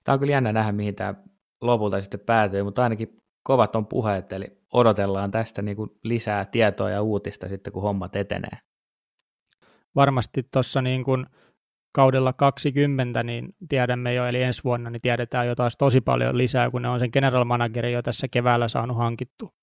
Tämä 0.04 0.14
on 0.14 0.20
kyllä 0.20 0.32
jännä 0.34 0.54
nähdä, 0.54 0.72
mihin 0.72 0.96
tämä 0.96 1.14
lopulta 1.62 2.02
sitten 2.02 2.20
päätyy, 2.20 2.64
mutta 2.64 2.84
ainakin 2.84 3.18
kovat 3.44 3.76
on 3.76 3.88
puheet, 3.88 4.34
eli 4.34 4.63
odotellaan 4.74 5.32
tästä 5.32 5.62
niin 5.62 5.78
kuin 5.78 5.90
lisää 6.04 6.46
tietoa 6.46 6.90
ja 6.90 7.02
uutista 7.02 7.48
sitten, 7.50 7.74
kun 7.74 7.82
hommat 7.82 8.16
etenee. 8.16 8.58
Varmasti 9.96 10.48
tuossa 10.54 10.82
niin 10.82 11.04
kuin 11.04 11.26
kaudella 11.96 12.34
20, 12.34 13.24
niin 13.24 13.56
tiedämme 13.70 14.14
jo, 14.14 14.26
eli 14.26 14.42
ensi 14.42 14.64
vuonna, 14.64 14.90
niin 14.90 15.02
tiedetään 15.02 15.48
jo 15.48 15.56
taas 15.56 15.78
tosi 15.78 16.02
paljon 16.02 16.38
lisää, 16.38 16.72
kun 16.72 16.82
ne 16.82 16.90
on 16.90 17.00
sen 17.00 17.10
general 17.14 17.46
manageri 17.46 17.94
jo 17.94 18.02
tässä 18.02 18.28
keväällä 18.28 18.68
saanut 18.68 18.98
hankittu. 18.98 19.54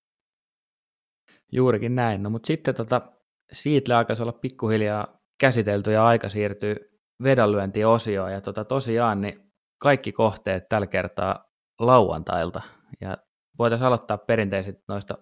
Juurikin 1.52 1.94
näin. 1.94 2.22
No 2.22 2.30
mutta 2.30 2.46
sitten 2.46 2.74
tota, 2.74 3.12
siitä 3.52 3.98
alkaisi 3.98 4.22
olla 4.22 4.32
pikkuhiljaa 4.32 5.20
käsitelty 5.40 5.92
ja 5.92 6.06
aika 6.06 6.28
siirtyy 6.28 6.76
vedonlyöntiosioon. 7.22 8.32
Ja 8.32 8.40
tota, 8.40 8.64
tosiaan 8.64 9.20
niin 9.20 9.52
kaikki 9.78 10.12
kohteet 10.12 10.68
tällä 10.68 10.86
kertaa 10.86 11.44
lauantailta. 11.80 12.62
Ja 13.00 13.16
voitaisiin 13.60 13.86
aloittaa 13.86 14.18
perinteisesti 14.18 14.82
noista 14.88 15.18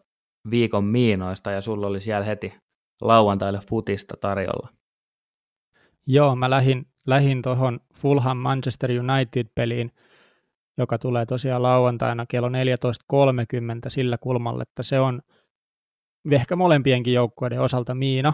viikon 0.51 0.85
miinoista 0.85 1.51
ja 1.51 1.61
sulla 1.61 1.87
oli 1.87 2.01
siellä 2.01 2.25
heti 2.25 2.55
lauantaille 3.01 3.61
futista 3.69 4.15
tarjolla. 4.21 4.69
Joo, 6.07 6.37
mä 6.37 6.51
lähin, 6.51 6.87
lähin 7.07 7.43
tuohon 7.43 7.81
Fulham 7.95 8.37
Manchester 8.37 8.91
United-peliin, 8.91 9.93
joka 10.79 10.99
tulee 10.99 11.27
tosiaan 11.27 11.63
lauantaina 11.63 12.27
kello 12.27 12.49
14.30 12.49 12.55
sillä 13.89 14.19
kulmalla, 14.19 14.63
että 14.63 14.83
se 14.83 15.01
on– 15.01 15.21
ehkä 16.31 16.57
molempienkin 16.57 17.15
joukkueiden 17.15 17.61
osalta 17.61 17.95
Miina. 17.95 18.33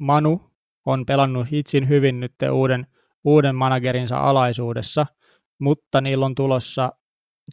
Manu 0.00 0.50
on 0.86 1.06
pelannut 1.06 1.50
hitsin 1.52 1.88
hyvin 1.88 2.20
nyt 2.20 2.34
uuden, 2.52 2.86
uuden 3.24 3.56
managerinsa 3.56 4.18
alaisuudessa, 4.18 5.06
mutta 5.58 6.00
niillä 6.00 6.26
on 6.26 6.34
tulossa 6.34 6.92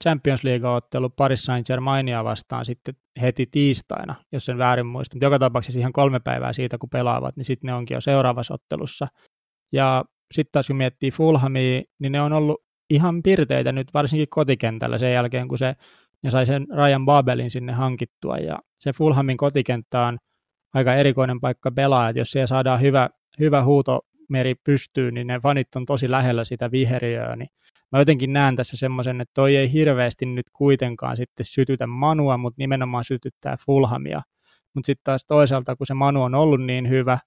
Champions 0.03 0.43
League-ottelu 0.43 1.09
Paris 1.09 1.43
Saint-Germainia 1.43 2.23
vastaan 2.23 2.65
sitten 2.65 2.95
heti 3.21 3.47
tiistaina, 3.51 4.15
jos 4.31 4.45
sen 4.45 4.57
väärin 4.57 4.85
muistan. 4.85 5.21
Joka 5.21 5.39
tapauksessa 5.39 5.79
ihan 5.79 5.93
kolme 5.93 6.19
päivää 6.19 6.53
siitä, 6.53 6.77
kun 6.77 6.89
pelaavat, 6.89 7.35
niin 7.35 7.45
sitten 7.45 7.67
ne 7.67 7.73
onkin 7.73 7.95
jo 7.95 8.01
seuraavassa 8.01 8.53
ottelussa. 8.53 9.07
Ja 9.71 10.05
sitten 10.33 10.51
taas 10.51 10.67
kun 10.67 10.75
miettii 10.75 11.11
Fulhamia, 11.11 11.81
niin 11.99 12.11
ne 12.11 12.21
on 12.21 12.33
ollut 12.33 12.61
ihan 12.89 13.23
pirteitä 13.23 13.71
nyt 13.71 13.93
varsinkin 13.93 14.27
kotikentällä 14.29 14.97
sen 14.97 15.13
jälkeen, 15.13 15.47
kun 15.47 15.57
se 15.57 15.75
ja 16.23 16.31
sai 16.31 16.45
sen 16.45 16.67
Ryan 16.75 17.05
Babelin 17.05 17.51
sinne 17.51 17.73
hankittua. 17.73 18.37
Ja 18.37 18.59
se 18.79 18.93
Fulhamin 18.93 19.37
kotikenttä 19.37 20.01
on 20.01 20.17
aika 20.73 20.95
erikoinen 20.95 21.39
paikka 21.39 21.71
pelaa, 21.71 22.09
että 22.09 22.19
jos 22.19 22.31
siellä 22.31 22.47
saadaan 22.47 22.81
hyvä, 22.81 23.09
hyvä 23.39 23.63
huutomeri 23.63 24.55
pystyy, 24.63 25.11
niin 25.11 25.27
ne 25.27 25.39
fanit 25.39 25.75
on 25.75 25.85
tosi 25.85 26.11
lähellä 26.11 26.43
sitä 26.43 26.71
viheriöä, 26.71 27.35
niin 27.35 27.49
mä 27.91 27.99
jotenkin 27.99 28.33
näen 28.33 28.55
tässä 28.55 28.77
semmoisen, 28.77 29.21
että 29.21 29.31
toi 29.33 29.55
ei 29.55 29.71
hirveästi 29.73 30.25
nyt 30.25 30.45
kuitenkaan 30.53 31.17
sitten 31.17 31.45
sytytä 31.45 31.87
Manua, 31.87 32.37
mutta 32.37 32.55
nimenomaan 32.57 33.03
sytyttää 33.03 33.57
Fulhamia. 33.65 34.21
Mutta 34.73 34.85
sitten 34.85 35.03
taas 35.03 35.25
toisaalta, 35.25 35.75
kun 35.75 35.87
se 35.87 35.93
Manu 35.93 36.23
on 36.23 36.35
ollut 36.35 36.61
niin 36.61 36.89
hyvä, 36.89 37.19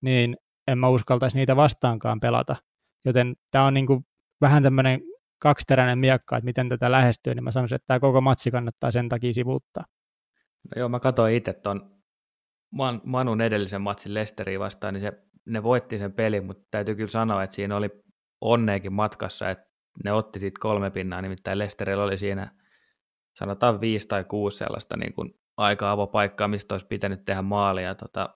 niin 0.00 0.36
en 0.68 0.78
mä 0.78 0.88
uskaltaisi 0.88 1.36
niitä 1.36 1.56
vastaankaan 1.56 2.20
pelata. 2.20 2.56
Joten 3.04 3.34
tämä 3.50 3.64
on 3.64 3.74
niin 3.74 3.86
kuin 3.86 4.06
vähän 4.40 4.62
tämmöinen 4.62 5.00
kaksiteräinen 5.38 5.98
miekka, 5.98 6.36
että 6.36 6.44
miten 6.44 6.68
tätä 6.68 6.90
lähestyy, 6.90 7.34
niin 7.34 7.44
mä 7.44 7.50
sanoisin, 7.50 7.76
että 7.76 7.86
tämä 7.86 8.00
koko 8.00 8.20
matsi 8.20 8.50
kannattaa 8.50 8.90
sen 8.90 9.08
takia 9.08 9.34
sivuuttaa. 9.34 9.84
No 10.64 10.80
joo, 10.80 10.88
mä 10.88 11.00
katsoin 11.00 11.34
itse 11.34 11.52
tuon 11.52 12.00
Man, 12.70 13.00
Manun 13.04 13.40
edellisen 13.40 13.82
matsin 13.82 14.14
Lesteriin 14.14 14.60
vastaan, 14.60 14.94
niin 14.94 15.00
se, 15.00 15.12
ne 15.46 15.62
voitti 15.62 15.98
sen 15.98 16.12
pelin, 16.12 16.44
mutta 16.44 16.62
täytyy 16.70 16.94
kyllä 16.94 17.10
sanoa, 17.10 17.42
että 17.42 17.56
siinä 17.56 17.76
oli 17.76 17.90
onneekin 18.40 18.92
matkassa, 18.92 19.50
että 19.50 19.69
ne 20.04 20.12
otti 20.12 20.38
siitä 20.38 20.60
kolme 20.60 20.90
pinnaa, 20.90 21.22
nimittäin 21.22 21.58
Lesterillä 21.58 22.04
oli 22.04 22.18
siinä 22.18 22.50
sanotaan 23.38 23.80
viisi 23.80 24.08
tai 24.08 24.24
kuusi 24.24 24.58
sellaista 24.58 24.96
niin 24.96 25.12
kuin 25.12 25.34
aika 25.56 25.90
avopaikkaa, 25.90 26.48
mistä 26.48 26.74
olisi 26.74 26.86
pitänyt 26.86 27.24
tehdä 27.24 27.42
maalia. 27.42 27.94
Tota, 27.94 28.34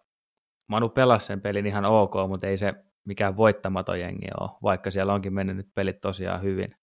Manu 0.69 0.89
pelasi 0.89 1.27
sen 1.27 1.41
pelin 1.41 1.67
ihan 1.67 1.85
ok, 1.85 2.15
mutta 2.29 2.47
ei 2.47 2.59
se 2.59 2.75
mikään 3.05 3.37
voittamaton 3.37 4.01
jengi 4.01 4.27
ole, 4.41 4.51
vaikka 4.63 4.91
siellä 4.91 5.15
onkin 5.15 5.35
mennyt 5.35 5.57
nyt 5.57 5.69
pelit 5.75 6.01
tosiaan 6.01 6.43
hyvin. 6.43 6.77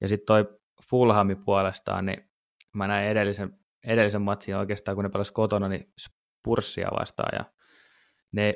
Ja 0.00 0.08
sitten 0.08 0.26
toi 0.26 0.58
Fulhami 0.90 1.34
puolestaan, 1.34 2.06
niin 2.06 2.30
mä 2.74 2.86
näin 2.86 3.08
edellisen, 3.08 3.58
edellisen 3.86 4.22
matsin 4.22 4.56
oikeastaan, 4.56 4.94
kun 4.94 5.04
ne 5.04 5.10
pelasi 5.10 5.32
kotona, 5.32 5.68
niin 5.68 5.92
Spurssia 6.00 6.88
vastaan, 7.00 7.38
ja 7.38 7.44
ne 8.32 8.54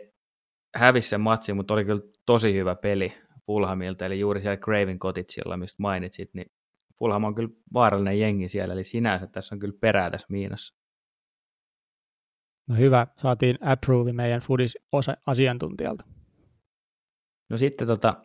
hävisi 0.74 1.08
sen 1.08 1.20
matsin, 1.20 1.56
mutta 1.56 1.74
oli 1.74 1.84
kyllä 1.84 2.02
tosi 2.26 2.54
hyvä 2.54 2.74
peli 2.74 3.18
Fulhamilta, 3.48 4.06
eli 4.06 4.20
juuri 4.20 4.40
siellä 4.40 4.56
Craven 4.56 4.98
Cottageilla, 4.98 5.56
mistä 5.56 5.82
mainitsit, 5.82 6.30
niin 6.34 6.52
Fulham 6.98 7.24
on 7.24 7.34
kyllä 7.34 7.50
vaarallinen 7.74 8.20
jengi 8.20 8.48
siellä, 8.48 8.74
eli 8.74 8.84
sinänsä 8.84 9.26
tässä 9.26 9.54
on 9.54 9.58
kyllä 9.58 9.78
perää 9.80 10.10
tässä 10.10 10.26
miinassa. 10.30 10.74
No 12.68 12.76
hyvä, 12.76 13.06
saatiin 13.16 13.58
approve 13.60 14.12
meidän 14.12 14.40
Foodis-asiantuntijalta. 14.40 16.04
No 17.50 17.58
sitten 17.58 17.86
tota, 17.86 18.22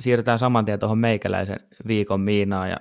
siirrytään 0.00 0.38
saman 0.38 0.64
tien 0.64 0.78
tuohon 0.78 0.98
meikäläisen 0.98 1.60
viikon 1.86 2.20
miinaan 2.20 2.70
ja 2.70 2.76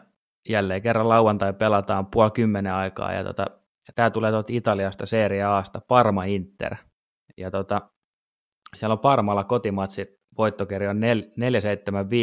jälleen 0.49 0.81
kerran 0.81 1.09
lauantai 1.09 1.53
pelataan 1.53 2.05
puoli 2.05 2.31
kymmenen 2.31 2.73
aikaa 2.73 3.13
ja 3.13 3.23
tota, 3.23 3.45
tämä 3.95 4.09
tulee 4.09 4.31
tuolta 4.31 4.53
Italiasta 4.53 5.05
Serie 5.05 5.43
Asta, 5.43 5.81
Parma 5.87 6.23
Inter. 6.23 6.75
Ja 7.37 7.51
tota, 7.51 7.89
siellä 8.75 8.93
on 8.93 8.99
Parmalla 8.99 9.43
kotimatsi 9.43 10.19
voittokerro 10.37 10.89
on 10.89 11.01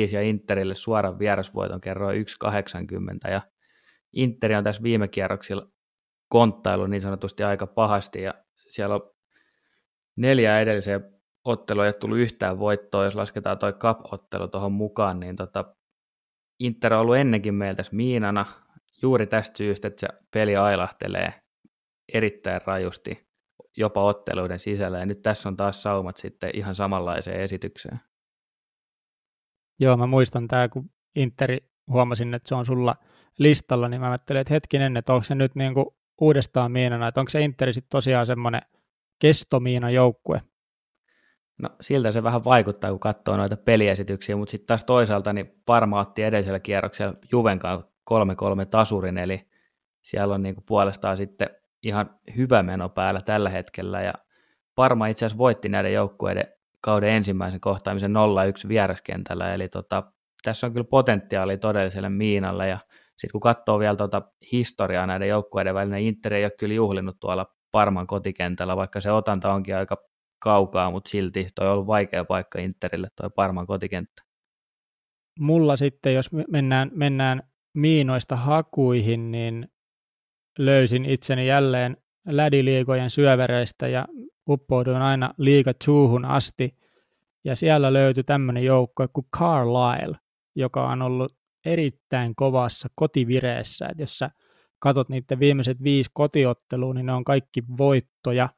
4,75 0.09 0.15
ja 0.15 0.23
Interille 0.23 0.75
suoran 0.75 1.19
vierasvoiton 1.19 1.81
kerro 1.81 2.07
on 2.07 2.15
1,80 2.15 3.31
ja 3.31 3.41
Interi 4.13 4.55
on 4.55 4.65
tässä 4.65 4.83
viime 4.83 5.09
kierroksilla 5.09 5.69
konttailu 6.29 6.87
niin 6.87 7.03
sanotusti 7.03 7.43
aika 7.43 7.67
pahasti 7.67 8.23
ja 8.23 8.35
siellä 8.69 8.95
on 8.95 9.11
neljä 10.17 10.61
edelliseen 10.61 11.13
ottelua 11.45 11.87
ei 11.87 11.93
tullut 11.93 12.19
yhtään 12.19 12.59
voittoa, 12.59 13.05
jos 13.05 13.15
lasketaan 13.15 13.59
toi 13.59 13.73
cup-ottelu 13.73 14.49
tuohon 14.49 14.73
mukaan, 14.73 15.21
niin 15.21 15.37
tota, 15.37 15.75
Inter 16.61 16.95
on 16.95 17.01
ollut 17.01 17.17
ennenkin 17.17 17.55
meiltä 17.55 17.85
miinana 17.93 18.47
juuri 19.03 19.27
tästä 19.27 19.59
syystä, 19.59 19.89
että 19.89 20.01
se 20.01 20.09
peli 20.31 20.57
ailahtelee 20.57 21.43
erittäin 22.13 22.61
rajusti 22.67 23.32
jopa 23.77 24.05
otteluiden 24.05 24.59
sisällä, 24.59 24.99
ja 24.99 25.07
nyt 25.07 25.23
tässä 25.23 25.49
on 25.49 25.57
taas 25.57 25.83
saumat 25.83 26.17
sitten 26.17 26.51
ihan 26.55 26.75
samanlaiseen 26.75 27.41
esitykseen. 27.41 28.01
Joo, 29.79 29.97
mä 29.97 30.07
muistan 30.07 30.49
tämä, 30.49 30.69
kun 30.69 30.91
Interi 31.17 31.59
huomasin, 31.87 32.35
että 32.35 32.49
se 32.49 32.55
on 32.55 32.67
sulla 32.67 32.95
listalla, 33.39 33.89
niin 33.89 34.01
mä 34.01 34.11
ajattelin, 34.11 34.41
että 34.41 34.55
hetkinen, 34.55 34.97
että 34.97 35.13
onko 35.13 35.25
se 35.25 35.35
nyt 35.35 35.55
niin 35.55 35.75
kuin 35.75 35.87
uudestaan 36.21 36.73
miinana, 36.73 37.09
että 37.09 37.21
onko 37.21 37.31
se 37.31 37.41
Interi 37.41 37.73
sitten 37.73 37.91
tosiaan 37.91 38.27
semmoinen 38.27 38.63
kestomiina 39.19 39.91
joukkue, 39.91 40.41
No 41.63 41.69
siltä 41.81 42.13
se 42.13 42.23
vähän 42.23 42.45
vaikuttaa, 42.45 42.91
kun 42.91 43.01
katsoo 43.01 43.37
noita 43.37 43.57
peliesityksiä, 43.57 44.37
mutta 44.37 44.51
sitten 44.51 44.67
taas 44.67 44.85
toisaalta 44.85 45.33
niin 45.33 45.63
Parma 45.67 46.01
otti 46.01 46.23
edellisellä 46.23 46.61
kierroksella 46.61 47.15
Juven 47.33 47.61
3-3 48.11 48.67
tasurin, 48.71 49.19
eli 49.19 49.49
siellä 50.03 50.35
on 50.35 50.43
niin 50.43 50.55
kuin 50.55 50.65
puolestaan 50.65 51.17
sitten 51.17 51.51
ihan 51.83 52.11
hyvä 52.37 52.63
meno 52.63 52.89
päällä 52.89 53.21
tällä 53.21 53.51
hetkellä, 53.51 54.03
ja 54.03 54.13
Parma 54.75 55.07
itse 55.07 55.27
asiassa 55.27 55.39
voitti 55.39 55.69
näiden 55.69 55.93
joukkueiden 55.93 56.45
kauden 56.81 57.11
ensimmäisen 57.11 57.61
kohtaamisen 57.61 58.13
0-1 58.65 58.69
vieraskentällä, 58.69 59.55
eli 59.55 59.69
tota, 59.69 60.13
tässä 60.43 60.67
on 60.67 60.73
kyllä 60.73 60.87
potentiaalia 60.91 61.59
todelliselle 61.59 62.09
miinalle, 62.09 62.69
ja 62.69 62.79
sitten 63.19 63.33
kun 63.33 63.41
katsoo 63.41 63.79
vielä 63.79 63.97
tuota 63.97 64.23
historiaa 64.53 65.07
näiden 65.07 65.29
joukkueiden 65.29 65.75
välillä, 65.75 65.97
niin 65.97 66.07
Inter 66.07 66.35
ei 66.35 66.45
ole 66.45 66.53
kyllä 66.59 66.75
juhlinut 66.75 67.17
tuolla 67.21 67.47
Parman 67.73 68.07
kotikentällä, 68.07 68.77
vaikka 68.77 69.01
se 69.01 69.11
otanta 69.11 69.53
onkin 69.53 69.77
aika 69.77 69.97
kaukaa, 70.39 70.91
mutta 70.91 71.11
silti 71.11 71.49
toi 71.55 71.67
on 71.67 71.73
ollut 71.73 71.87
vaikea 71.87 72.25
paikka 72.25 72.59
Interille, 72.59 73.09
toi 73.17 73.31
Parman 73.37 73.67
kotikenttä. 73.67 74.23
Mulla 75.39 75.77
sitten, 75.77 76.15
jos 76.15 76.31
mennään, 76.51 76.91
mennään 76.95 77.43
miinoista 77.75 78.37
hakuihin, 78.37 79.31
niin 79.33 79.72
löysin 80.59 81.05
itseni 81.05 81.47
jälleen 81.47 81.97
lädiliikojen 82.27 83.11
syövereistä 83.11 83.89
ja 83.89 84.07
uppouduin 84.49 85.03
aina 85.03 85.35
liiga 85.39 85.73
tuuhun 85.85 86.25
asti. 86.25 86.77
Ja 87.45 87.57
siellä 87.57 87.93
löytyi 87.93 88.25
tämmöinen 88.25 88.65
joukko 88.65 89.09
kuin 89.13 89.27
Carlisle, 89.37 90.19
joka 90.55 90.89
on 90.89 91.03
ollut 91.03 91.37
erittäin 91.65 92.33
kovassa 92.37 92.89
kotivireessä. 92.95 93.87
Et 93.87 93.99
jos 93.99 94.19
sä 94.19 94.31
katot 94.79 95.09
niiden 95.09 95.41
viimeiset 95.41 95.83
viisi 95.83 96.11
kotiottelua, 96.13 96.95
niin 96.95 97.07
ne 97.07 97.13
on 97.13 97.25
kaikki 97.25 97.63
voittoja. 97.79 98.49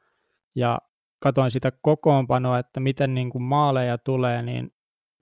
Ja 0.55 0.79
katoin 1.19 1.51
sitä 1.51 1.73
kokoonpanoa, 1.83 2.59
että 2.59 2.81
miten 2.81 3.15
niin 3.15 3.31
kuin 3.31 3.43
maaleja 3.43 3.99
tulee, 3.99 4.43
niin 4.43 4.73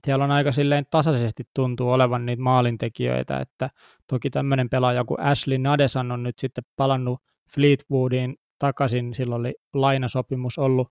siellä 0.05 0.25
on 0.25 0.31
aika 0.31 0.53
silleen 0.53 0.87
tasaisesti 0.91 1.43
tuntuu 1.55 1.91
olevan 1.91 2.27
niitä 2.27 2.43
maalintekijöitä, 2.43 3.39
että 3.39 3.71
toki 4.09 4.31
tämmöinen 4.31 4.69
pelaaja 4.69 5.05
kuin 5.05 5.21
Ashley 5.21 5.59
Nadesan 5.59 6.13
on 6.13 6.23
nyt 6.23 6.39
sitten 6.39 6.65
palannut 6.77 7.21
Fleetwoodiin 7.55 8.37
takaisin, 8.59 9.15
silloin 9.15 9.41
oli 9.41 9.55
lainasopimus 9.75 10.59
ollut, 10.59 10.89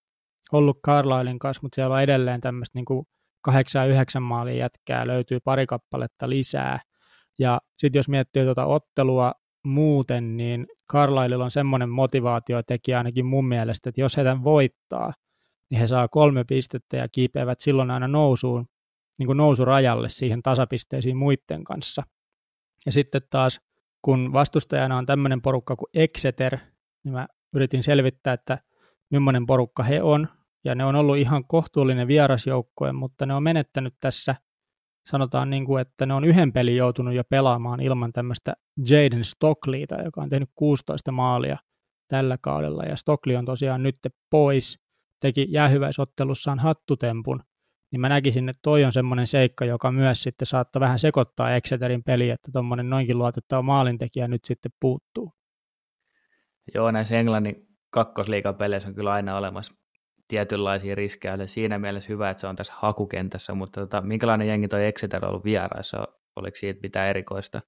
ollut 0.52 0.80
Carlislein 0.86 1.40
kanssa, 1.40 1.62
mutta 1.64 1.76
siellä 1.76 1.96
on 1.96 2.02
edelleen 2.02 2.42
tämmöistä 2.42 2.80
niin 2.80 3.06
8-9 4.18 4.20
maalin 4.20 4.58
jätkää, 4.58 5.08
löytyy 5.08 5.40
pari 5.40 5.66
kappaletta 5.66 6.30
lisää, 6.30 6.80
ja 7.40 7.62
sitten 7.78 8.00
jos 8.00 8.10
miettii 8.10 8.44
tuota 8.44 8.66
ottelua 8.66 9.34
muuten, 9.66 10.38
niin 10.38 10.68
Carlisleilla 10.92 11.46
on 11.46 11.52
semmoinen 11.52 11.90
motivaatiotekijä 11.90 12.98
ainakin 12.98 13.26
mun 13.26 13.48
mielestä, 13.48 13.90
että 13.90 14.02
jos 14.02 14.18
he 14.18 14.24
tämän 14.24 14.44
voittaa, 14.44 15.14
niin 15.70 15.80
he 15.80 15.88
saa 15.88 16.08
kolme 16.08 16.44
pistettä 16.44 16.98
ja 16.98 17.08
kiipeävät 17.12 17.60
silloin 17.60 17.92
aina 17.92 18.08
nousuun, 18.08 18.66
niin 19.22 19.28
kuin 19.28 19.38
nousurajalle 19.38 20.10
siihen 20.10 20.44
tasapisteisiin 20.44 21.18
muiden 21.18 21.64
kanssa. 21.64 22.04
Ja 22.86 22.92
sitten 22.92 23.22
taas, 23.30 23.62
kun 24.02 24.34
vastustajana 24.34 24.98
on 24.98 25.06
tämmöinen 25.06 25.42
porukka 25.42 25.76
kuin 25.76 25.90
Exeter, 25.94 26.58
niin 27.04 27.14
mä 27.14 27.28
yritin 27.56 27.84
selvittää, 27.84 28.34
että 28.34 28.60
millainen 29.12 29.46
porukka 29.46 29.84
he 29.84 30.02
on, 30.02 30.28
ja 30.64 30.76
ne 30.76 30.86
on 30.86 30.96
ollut 30.96 31.18
ihan 31.18 31.44
kohtuullinen 31.48 32.08
vierasjoukkue, 32.08 32.92
mutta 32.92 33.26
ne 33.26 33.34
on 33.34 33.44
menettänyt 33.44 33.94
tässä– 34.00 34.36
sanotaan, 35.10 35.50
niin 35.50 35.66
kuin, 35.66 35.82
että 35.82 36.06
ne 36.06 36.14
on 36.14 36.26
yhden 36.26 36.54
pelin 36.54 36.76
joutunut 36.76 37.14
jo 37.14 37.24
pelaamaan 37.24 37.80
ilman 37.80 38.14
tämmöistä 38.14 38.54
Jaden 38.90 39.26
Stockleyta, 39.26 40.02
joka 40.02 40.22
on 40.22 40.30
tehnyt 40.30 40.50
16 40.56 41.12
maalia 41.12 41.58
tällä 42.08 42.38
kaudella, 42.42 42.84
ja 42.84 42.96
Stockley 42.96 43.36
on 43.36 43.46
tosiaan 43.46 43.84
nyt 43.84 43.98
pois, 44.30 44.80
teki 45.20 45.48
jäähyväisottelussaan 45.50 46.60
hattutempun, 46.60 47.44
niin 47.92 48.02
mä 48.02 48.10
näkisin, 48.10 48.50
että 48.50 48.60
toi 48.64 48.86
on 48.86 48.94
semmoinen 48.94 49.28
seikka, 49.28 49.66
joka 49.66 49.92
myös 49.92 50.24
sitten 50.24 50.46
saattaa 50.46 50.80
vähän 50.80 51.00
sekoittaa 51.00 51.56
Exeterin 51.56 52.04
peli, 52.04 52.30
että 52.30 52.52
tuommoinen 52.52 52.90
noinkin 52.90 53.18
luotettava 53.18 53.62
maalintekijä 53.62 54.28
nyt 54.28 54.46
sitten 54.46 54.72
puuttuu. 54.80 55.34
Joo, 56.76 56.92
näissä 56.92 57.20
Englannin 57.20 57.68
kakkosliigapeleissä 57.90 58.90
on 58.90 58.96
kyllä 58.96 59.12
aina 59.12 59.38
olemassa 59.38 59.74
tietynlaisia 60.28 60.96
riskejä, 60.96 61.34
eli 61.34 61.48
siinä 61.48 61.80
mielessä 61.80 62.10
hyvä, 62.10 62.30
että 62.30 62.42
se 62.42 62.48
on 62.48 62.56
tässä 62.56 62.74
hakukentässä, 62.76 63.54
mutta 63.54 63.82
tota, 63.82 64.02
minkälainen 64.02 64.48
jengi 64.48 64.68
toi 64.68 64.86
Exeter 64.86 65.26
on 65.26 65.30
ollut 65.30 65.44
vieraissa, 65.44 66.08
oliko 66.36 66.58
siitä 66.58 66.80
mitään 66.84 67.10
erikoista? 67.10 67.62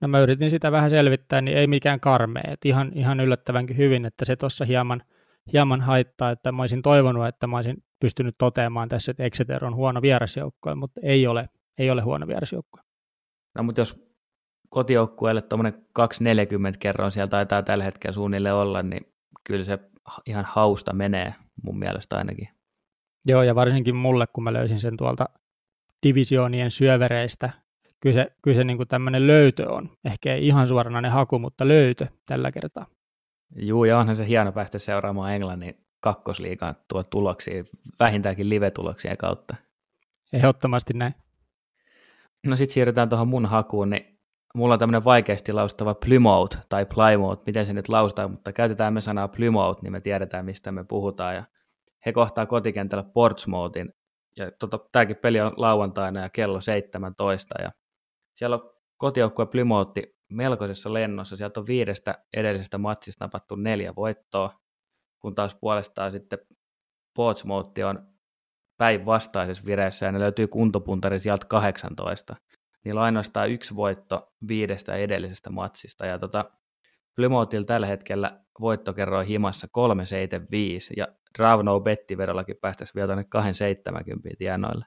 No 0.00 0.08
mä 0.08 0.20
yritin 0.20 0.50
sitä 0.50 0.72
vähän 0.72 0.90
selvittää, 0.90 1.40
niin 1.40 1.56
ei 1.56 1.66
mikään 1.66 2.00
karmea, 2.00 2.42
että 2.48 2.68
ihan, 2.68 2.92
ihan 2.94 3.20
yllättävänkin 3.20 3.76
hyvin, 3.76 4.04
että 4.04 4.24
se 4.24 4.36
tuossa 4.36 4.64
hieman, 4.64 5.02
hieman 5.52 5.80
haittaa, 5.80 6.30
että 6.30 6.52
mä 6.52 6.62
olisin 6.62 6.82
toivonut, 6.82 7.26
että 7.26 7.46
mä 7.46 7.56
olisin 7.56 7.84
pystynyt 8.00 8.34
toteamaan 8.38 8.88
tässä, 8.88 9.10
että 9.10 9.24
Exeter 9.24 9.64
on 9.64 9.74
huono 9.74 10.02
vierasjoukko, 10.02 10.74
mutta 10.74 11.00
ei 11.04 11.26
ole, 11.26 11.48
ei 11.78 11.90
ole 11.90 12.02
huono 12.02 12.26
vierasjoukko. 12.26 12.80
No 13.54 13.62
mutta 13.62 13.80
jos 13.80 14.06
kotijoukkueelle 14.68 15.42
tuommoinen 15.42 15.86
240 15.92 16.78
kerran 16.78 17.12
siellä 17.12 17.28
taitaa 17.28 17.62
tällä 17.62 17.84
hetkellä 17.84 18.14
suunnilleen 18.14 18.54
olla, 18.54 18.82
niin 18.82 19.12
kyllä 19.44 19.64
se 19.64 19.78
ihan 20.26 20.44
hausta 20.44 20.92
menee 20.92 21.34
mun 21.62 21.78
mielestä 21.78 22.16
ainakin. 22.16 22.48
Joo, 23.26 23.42
ja 23.42 23.54
varsinkin 23.54 23.96
mulle, 23.96 24.26
kun 24.32 24.44
mä 24.44 24.52
löysin 24.52 24.80
sen 24.80 24.96
tuolta 24.96 25.28
divisioonien 26.06 26.70
syövereistä, 26.70 27.50
kyllä 28.00 28.14
se, 28.14 28.32
kyllä 28.42 28.56
se 28.56 28.64
niin 28.64 28.76
kuin 28.76 28.88
tämmöinen 28.88 29.26
löytö 29.26 29.72
on. 29.72 29.90
Ehkä 30.04 30.34
ei 30.34 30.46
ihan 30.46 30.68
suoranainen 30.68 31.10
haku, 31.10 31.38
mutta 31.38 31.68
löytö 31.68 32.06
tällä 32.26 32.52
kertaa. 32.52 32.86
Joo, 33.56 33.84
ja 33.84 33.98
onhan 33.98 34.16
se 34.16 34.28
hieno 34.28 34.52
päästä 34.52 34.78
seuraamaan 34.78 35.34
Englannin 35.34 35.85
kakkosliigaan 36.00 36.74
tuo 36.88 37.02
tuloksia, 37.02 37.64
vähintäänkin 38.00 38.50
live-tuloksien 38.50 39.16
kautta. 39.16 39.56
Ehdottomasti 40.32 40.94
näin. 40.94 41.14
No 42.46 42.56
sitten 42.56 42.74
siirrytään 42.74 43.08
tuohon 43.08 43.28
mun 43.28 43.46
hakuun, 43.46 43.90
niin 43.90 44.18
mulla 44.54 44.74
on 44.74 44.78
tämmöinen 44.78 45.04
vaikeasti 45.04 45.52
laustava 45.52 45.94
Plymouth 45.94 46.58
tai 46.68 46.86
Plymouth, 46.86 47.42
miten 47.46 47.66
se 47.66 47.72
nyt 47.72 47.88
laustaa, 47.88 48.28
mutta 48.28 48.52
käytetään 48.52 48.94
me 48.94 49.00
sanaa 49.00 49.28
Plymouth, 49.28 49.82
niin 49.82 49.92
me 49.92 50.00
tiedetään, 50.00 50.44
mistä 50.44 50.72
me 50.72 50.84
puhutaan. 50.84 51.34
Ja 51.34 51.44
he 52.06 52.12
kohtaa 52.12 52.46
kotikentällä 52.46 53.04
Portsmouthin, 53.14 53.92
ja 54.36 54.50
tota, 54.58 54.78
tämäkin 54.92 55.16
peli 55.16 55.40
on 55.40 55.52
lauantaina 55.56 56.20
ja 56.20 56.28
kello 56.28 56.60
17, 56.60 57.62
ja 57.62 57.72
siellä 58.34 58.56
on 58.56 58.70
kotijoukkue 58.96 59.46
Plymouth 59.46 59.92
melkoisessa 60.30 60.92
lennossa, 60.92 61.36
sieltä 61.36 61.60
on 61.60 61.66
viidestä 61.66 62.24
edellisestä 62.36 62.78
matsista 62.78 63.24
napattu 63.24 63.54
neljä 63.54 63.94
voittoa, 63.96 64.58
kun 65.26 65.34
taas 65.34 65.56
puolestaan 65.60 66.12
sitten 66.12 66.38
Portsmouth 67.16 67.80
on 67.88 68.06
päinvastaisessa 68.76 69.64
vireessä 69.66 70.06
ja 70.06 70.12
ne 70.12 70.18
löytyy 70.20 70.46
kuntopuntari 70.46 71.20
sieltä 71.20 71.46
18. 71.46 72.36
Niillä 72.84 73.00
on 73.00 73.04
ainoastaan 73.04 73.50
yksi 73.50 73.76
voitto 73.76 74.32
viidestä 74.48 74.94
edellisestä 74.94 75.50
matsista 75.50 76.06
ja 76.06 76.18
tota, 76.18 76.50
Plymouthilla 77.16 77.64
tällä 77.64 77.86
hetkellä 77.86 78.40
voittokerro 78.60 79.18
on 79.18 79.26
himassa 79.26 79.68
375 79.72 80.94
ja 80.96 81.08
Draw 81.38 81.64
No 81.64 81.80
Bettiverollakin 81.80 82.56
päästäisiin 82.60 82.94
vielä 82.94 83.06
tuonne 83.06 83.24
270 83.24 84.36
tienoille. 84.38 84.84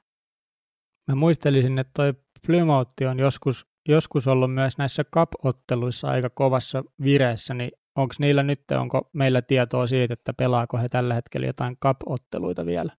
Mä 1.08 1.14
muistelisin, 1.14 1.78
että 1.78 1.92
toi 1.96 2.14
Plymouth 2.46 2.92
on 3.10 3.18
joskus, 3.18 3.66
joskus 3.88 4.26
ollut 4.26 4.54
myös 4.54 4.78
näissä 4.78 5.04
cup-otteluissa 5.04 6.08
aika 6.08 6.30
kovassa 6.30 6.84
vireessä, 7.02 7.54
niin 7.54 7.70
onko 7.96 8.14
niillä 8.18 8.42
nyt, 8.42 8.60
onko 8.70 9.10
meillä 9.12 9.42
tietoa 9.42 9.86
siitä, 9.86 10.14
että 10.14 10.32
pelaako 10.32 10.78
he 10.78 10.88
tällä 10.88 11.14
hetkellä 11.14 11.46
jotain 11.46 11.76
cup-otteluita 11.76 12.66
vielä? 12.66 12.92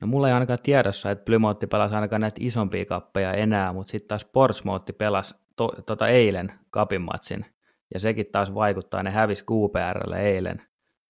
No 0.00 0.06
mulla 0.06 0.28
ei 0.28 0.34
ainakaan 0.34 0.58
tiedossa, 0.62 1.10
että 1.10 1.24
Plymouth 1.24 1.68
pelasi 1.70 1.94
ainakaan 1.94 2.20
näitä 2.20 2.36
isompia 2.40 2.84
kappeja 2.84 3.32
enää, 3.32 3.72
mutta 3.72 3.90
sitten 3.90 4.08
taas 4.08 4.24
Portsmouth 4.24 4.98
pelasi 4.98 5.34
to, 5.56 5.68
tota 5.86 6.08
eilen 6.08 6.52
kapin 6.70 7.02
matsin, 7.02 7.46
ja 7.94 8.00
sekin 8.00 8.26
taas 8.32 8.54
vaikuttaa, 8.54 9.02
ne 9.02 9.10
hävisi 9.10 9.44
QPRlle 9.44 10.20
eilen, 10.20 10.62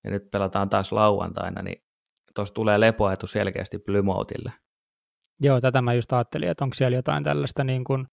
ja 0.04 0.10
nyt 0.10 0.30
pelataan 0.30 0.70
taas 0.70 0.92
lauantaina, 0.92 1.62
niin 1.62 1.82
tuossa 2.34 2.54
tulee 2.54 2.80
lepoetu 2.80 3.26
selkeästi 3.26 3.78
Plymouthille. 3.78 4.52
Joo, 5.42 5.60
tätä 5.60 5.82
mä 5.82 5.94
just 5.94 6.12
ajattelin, 6.12 6.48
että 6.48 6.64
onko 6.64 6.74
siellä 6.74 6.96
jotain 6.96 7.24
tällaista, 7.24 7.64
niin 7.64 7.84
kun, 7.84 8.08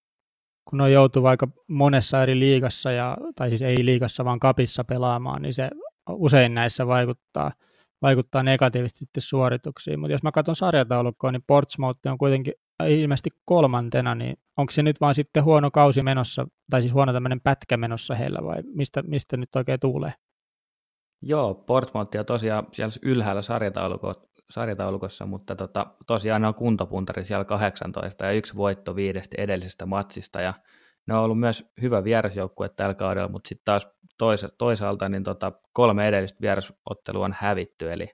kun 0.69 0.81
on 0.81 0.91
joutu 0.91 1.25
aika 1.25 1.47
monessa 1.67 2.23
eri 2.23 2.39
liigassa, 2.39 2.91
ja, 2.91 3.17
tai 3.35 3.49
siis 3.49 3.61
ei 3.61 3.85
liigassa, 3.85 4.25
vaan 4.25 4.39
kapissa 4.39 4.83
pelaamaan, 4.83 5.41
niin 5.41 5.53
se 5.53 5.69
usein 6.09 6.53
näissä 6.53 6.87
vaikuttaa– 6.87 7.51
vaikuttaa 8.01 8.43
negatiivisesti 8.43 8.99
sitten 8.99 9.21
suorituksiin. 9.21 9.99
Mutta 9.99 10.11
jos 10.11 10.23
mä 10.23 10.31
katson 10.31 10.55
sarjataulukkoa, 10.55 11.31
niin 11.31 11.43
Portsmouth 11.47 11.99
on 12.07 12.17
kuitenkin 12.17 12.53
ilmeisesti 12.87 13.29
kolmantena, 13.45 14.15
niin 14.15 14.37
onko 14.57 14.71
se 14.71 14.83
nyt 14.83 15.01
vaan 15.01 15.15
sitten 15.15 15.43
huono 15.43 15.71
kausi 15.71 16.01
menossa, 16.01 16.47
tai 16.69 16.81
siis 16.81 16.93
huono 16.93 17.13
tämmöinen 17.13 17.41
pätkä 17.41 17.77
menossa 17.77 18.15
heillä, 18.15 18.39
vai 18.43 18.63
mistä, 18.63 19.03
mistä 19.03 19.37
nyt 19.37 19.55
oikein 19.55 19.79
tulee? 19.79 20.13
Joo, 21.21 21.53
Portsmouth 21.53 22.17
on 22.19 22.25
tosiaan 22.25 22.67
siellä 22.71 22.93
ylhäällä 23.01 23.41
sarjataulukossa, 23.41 24.26
sarjataulukossa 24.49 25.25
mutta 25.25 25.55
tota, 25.55 25.85
tosiaan 26.07 26.41
ne 26.41 26.47
on 26.47 26.55
kuntopuntari 26.55 27.25
siellä 27.25 27.45
18 27.45 28.25
ja 28.25 28.31
yksi 28.31 28.55
voitto 28.55 28.95
viidestä 28.95 29.35
edellisestä 29.41 29.85
matsista, 29.85 30.41
ja 30.41 30.53
ne 31.07 31.15
on 31.15 31.23
ollut 31.23 31.39
myös 31.39 31.71
hyvä 31.81 32.03
vierasjoukkue 32.03 32.69
tällä 32.69 32.93
kaudella, 32.93 33.29
mutta 33.29 33.47
sitten 33.47 33.65
taas 33.65 33.87
toisa, 34.17 34.49
toisaalta 34.57 35.09
niin 35.09 35.23
tota, 35.23 35.51
kolme 35.73 36.07
edellistä 36.07 36.41
vierasottelua 36.41 37.25
on 37.25 37.35
hävitty, 37.37 37.91
eli 37.91 38.09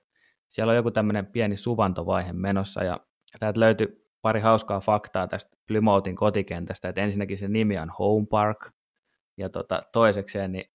siellä 0.48 0.70
on 0.70 0.76
joku 0.76 0.90
tämmöinen 0.90 1.26
pieni 1.26 1.56
suvantovaihe 1.56 2.32
menossa, 2.32 2.84
ja 2.84 3.00
täältä 3.38 3.60
löytyi 3.60 4.04
pari 4.22 4.40
hauskaa 4.40 4.80
faktaa 4.80 5.28
tästä 5.28 5.56
Plymouthin 5.66 6.16
kotikentästä, 6.16 6.88
että 6.88 7.00
ensinnäkin 7.00 7.38
se 7.38 7.48
nimi 7.48 7.78
on 7.78 7.90
Home 7.98 8.26
Park, 8.30 8.70
ja 9.36 9.48
tota, 9.48 9.82
toisekseen 9.92 10.52
niin 10.52 10.70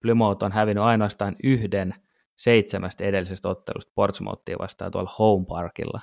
Plymouth 0.00 0.44
on 0.44 0.52
hävinnyt 0.52 0.84
ainoastaan 0.84 1.36
yhden 1.42 1.94
seitsemästä 2.36 3.04
edellisestä 3.04 3.48
ottelusta 3.48 3.92
Portsmouthia 3.94 4.56
vastaan 4.58 4.90
tuolla 4.92 5.14
Home 5.18 5.46
Parkilla. 5.48 6.00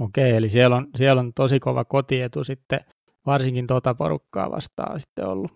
Okei, 0.00 0.36
eli 0.36 0.48
siellä 0.48 0.76
on, 0.76 0.88
siellä 0.96 1.20
on 1.20 1.34
tosi 1.34 1.60
kova 1.60 1.84
kotietu 1.84 2.44
sitten, 2.44 2.80
varsinkin 3.26 3.66
tuota 3.66 3.94
porukkaa 3.94 4.50
vastaan 4.50 5.00
sitten 5.00 5.26
ollut. 5.26 5.50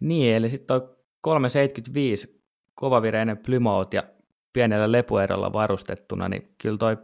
Niin, 0.00 0.34
eli 0.34 0.50
sitten 0.50 0.80
tuo 0.80 0.96
375 1.20 2.42
kovavireinen 2.74 3.38
Plymouth 3.38 3.94
ja 3.94 4.02
pienellä 4.52 4.92
lepuerolla 4.92 5.52
varustettuna, 5.52 6.28
niin 6.28 6.54
kyllä 6.62 6.78
toi 6.78 6.96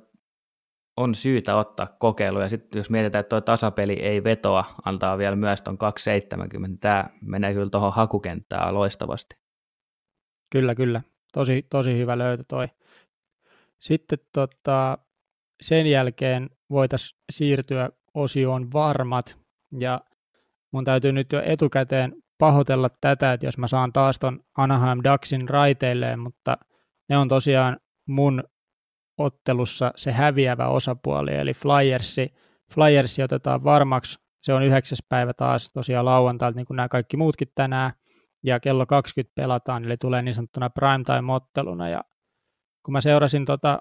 on 0.97 1.15
syytä 1.15 1.57
ottaa 1.57 1.87
kokeilu. 1.99 2.41
Ja 2.41 2.49
sitten 2.49 2.79
jos 2.79 2.91
mietitään, 2.91 3.21
että 3.21 3.29
tuo 3.29 3.41
tasapeli 3.41 3.93
ei 3.93 4.25
vetoa, 4.25 4.65
antaa 4.85 5.19
vielä 5.19 5.37
myös 5.37 5.63
tuon 5.63 5.79
270, 5.79 6.81
tämä 6.81 7.11
menee 7.21 7.55
kyllä 7.55 7.71
tuohon 7.71 7.93
hakukenttään 7.93 8.75
loistavasti. 8.75 9.37
Kyllä, 10.53 10.75
kyllä. 10.75 11.03
Tosi, 11.35 11.67
tosi 11.71 11.99
hyvä 11.99 12.19
löytö 12.19 12.45
toi. 12.49 12.69
Sitten 13.81 14.19
tota, 14.33 14.99
sen 15.61 15.87
jälkeen 15.87 16.51
voitaisiin 16.71 17.21
siirtyä 17.33 17.91
osioon 18.15 18.73
varmat, 18.73 19.39
ja 19.79 20.01
mun 20.73 20.85
täytyy 20.85 21.13
nyt 21.13 21.33
jo 21.33 21.43
etukäteen 21.45 22.13
pahoitella 22.39 22.89
tätä, 23.01 23.33
että 23.33 23.47
jos 23.47 23.59
mä 23.59 23.69
saan 23.69 23.93
taas 23.93 24.19
ton 24.19 24.41
Anaheim 24.57 25.01
Ducksin 25.05 25.49
raiteilleen, 25.49 26.19
mutta 26.19 26.57
ne 27.09 27.19
on 27.19 27.29
tosiaan 27.29 27.81
mun 28.09 28.45
ottelussa 29.19 29.93
se 29.97 30.13
häviävä 30.13 30.69
osapuoli, 30.69 31.35
eli 31.35 31.55
Flyersi, 31.55 32.35
Flyersi 32.75 33.23
otetaan 33.23 33.65
varmaksi, 33.65 34.19
se 34.43 34.53
on 34.53 34.63
yhdeksäs 34.63 34.99
päivä 35.09 35.35
taas 35.35 35.73
tosiaan 35.73 36.05
lauantailta, 36.05 36.57
niin 36.57 36.67
kuin 36.67 36.77
nämä 36.77 36.89
kaikki 36.89 37.17
muutkin 37.17 37.49
tänään, 37.55 37.93
ja 38.45 38.61
kello 38.61 38.87
20 38.87 39.33
pelataan, 39.35 39.85
eli 39.85 39.97
tulee 39.97 40.23
niin 40.23 40.35
sanottuna 40.35 40.71
primetime-otteluna, 40.71 41.89
ja 41.89 42.05
kun 42.83 42.93
mä 42.93 43.01
seurasin 43.01 43.45
tota 43.45 43.79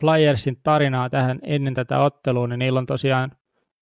Flyersin 0.00 0.60
tarinaa 0.62 1.10
tähän 1.10 1.38
ennen 1.42 1.74
tätä 1.74 2.00
ottelua, 2.00 2.46
niin 2.46 2.58
niillä 2.58 2.78
on 2.78 2.86
tosiaan 2.86 3.32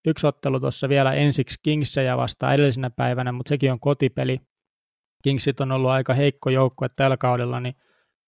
yksi 0.07 0.27
ottelu 0.27 0.61
tuossa 0.61 0.89
vielä 0.89 1.13
ensiksi 1.13 1.59
Kingsejä 1.63 2.17
vastaan 2.17 2.55
edellisenä 2.55 2.91
päivänä, 2.91 3.33
mutta 3.33 3.49
sekin 3.49 3.73
on 3.73 3.81
kotipeli. 3.81 4.41
Kingsit 5.23 5.61
on 5.61 5.73
ollut 5.73 5.91
aika 5.91 6.15
heikko 6.15 6.51
joukkue 6.51 6.89
tällä 6.89 7.17
kaudella, 7.17 7.61
niin 7.61 7.75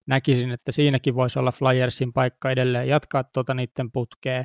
näkisin, 0.07 0.51
että 0.51 0.73
siinäkin 0.73 1.14
voisi 1.14 1.38
olla 1.38 1.53
Flyersin 1.53 2.12
paikka 2.12 2.51
edelleen 2.51 2.88
jatkaa 2.88 3.25
tuota 3.25 3.55
niiden 3.55 3.93
putkea, 3.93 4.45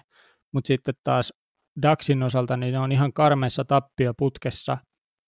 mutta 0.52 0.68
sitten 0.68 0.96
taas 1.04 1.34
Daxin 1.82 2.24
osalta 2.24 2.58
niin 2.58 2.74
ne 2.74 2.80
on 2.80 2.92
ihan 2.92 3.14
karmeessa 3.14 3.66
tappioputkessa, 3.66 4.78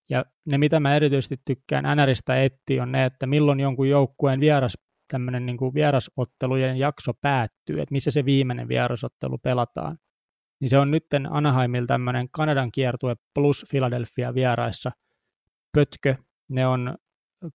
ja 0.09 0.25
ne 0.45 0.57
mitä 0.57 0.79
mä 0.79 0.95
erityisesti 0.95 1.37
tykkään 1.45 1.97
NRistä 1.97 2.43
etti 2.43 2.79
on 2.79 2.91
ne, 2.91 3.05
että 3.05 3.27
milloin 3.27 3.59
jonkun 3.59 3.89
joukkueen 3.89 4.39
vieras 4.39 4.77
tämmöinen 5.11 5.45
niin 5.45 5.57
kuin 5.57 5.73
vierasottelujen 5.73 6.77
jakso 6.77 7.13
päättyy, 7.21 7.81
että 7.81 7.91
missä 7.93 8.11
se 8.11 8.25
viimeinen 8.25 8.67
vierasottelu 8.67 9.37
pelataan 9.37 9.97
niin 10.59 10.69
se 10.69 10.77
on 10.77 10.91
nytten 10.91 11.33
Anaheimilla 11.33 11.87
tämmöinen 11.87 12.27
Kanadan 12.31 12.71
kiertue 12.71 13.15
plus 13.33 13.65
Philadelphia 13.69 14.33
vieraissa 14.33 14.91
pötkö. 15.77 16.15
Ne 16.49 16.67
on 16.67 16.97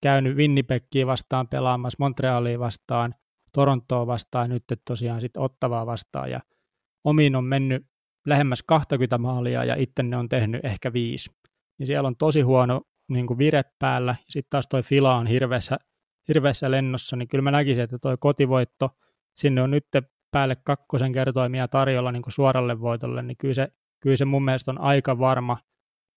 käynyt 0.00 0.36
Winnipegia 0.36 1.06
vastaan 1.06 1.48
pelaamassa, 1.48 1.96
Montrealia 1.98 2.58
vastaan, 2.58 3.14
Torontoa 3.52 4.06
vastaan, 4.06 4.50
nyt 4.50 4.64
tosiaan 4.84 5.20
sitten 5.20 5.42
Ottavaa 5.42 5.86
vastaan, 5.86 6.30
ja 6.30 6.40
omiin 7.04 7.36
on 7.36 7.44
mennyt 7.44 7.86
lähemmäs 8.26 8.62
20 8.62 9.18
maalia, 9.18 9.64
ja 9.64 9.74
itse 9.74 10.02
ne 10.02 10.16
on 10.16 10.28
tehnyt 10.28 10.64
ehkä 10.64 10.92
viisi. 10.92 11.30
Niin 11.82 11.86
siellä 11.86 12.06
on 12.06 12.16
tosi 12.16 12.40
huono 12.40 12.82
niin 13.08 13.26
kuin 13.26 13.38
vire 13.38 13.62
päällä, 13.78 14.16
sitten 14.28 14.50
taas 14.50 14.66
toi 14.70 14.82
Fila 14.82 15.16
on 15.16 15.26
hirveässä, 15.26 15.76
hirveässä 16.28 16.70
lennossa, 16.70 17.16
niin 17.16 17.28
kyllä 17.28 17.42
mä 17.42 17.50
näkisin, 17.50 17.84
että 17.84 17.98
toi 17.98 18.16
kotivoitto, 18.20 18.90
sinne 19.36 19.62
on 19.62 19.70
nyt 19.70 19.84
päälle 20.30 20.56
kakkosen 20.64 21.12
kertoimia 21.12 21.68
tarjolla 21.68 22.12
niin 22.12 22.22
kuin 22.22 22.32
suoralle 22.32 22.80
voitolle, 22.80 23.22
niin 23.22 23.36
kyllä 23.36 23.54
se, 23.54 23.68
kyllä 24.00 24.16
se 24.16 24.24
mun 24.24 24.44
mielestä 24.44 24.70
on 24.70 24.80
aika 24.80 25.18
varma. 25.18 25.58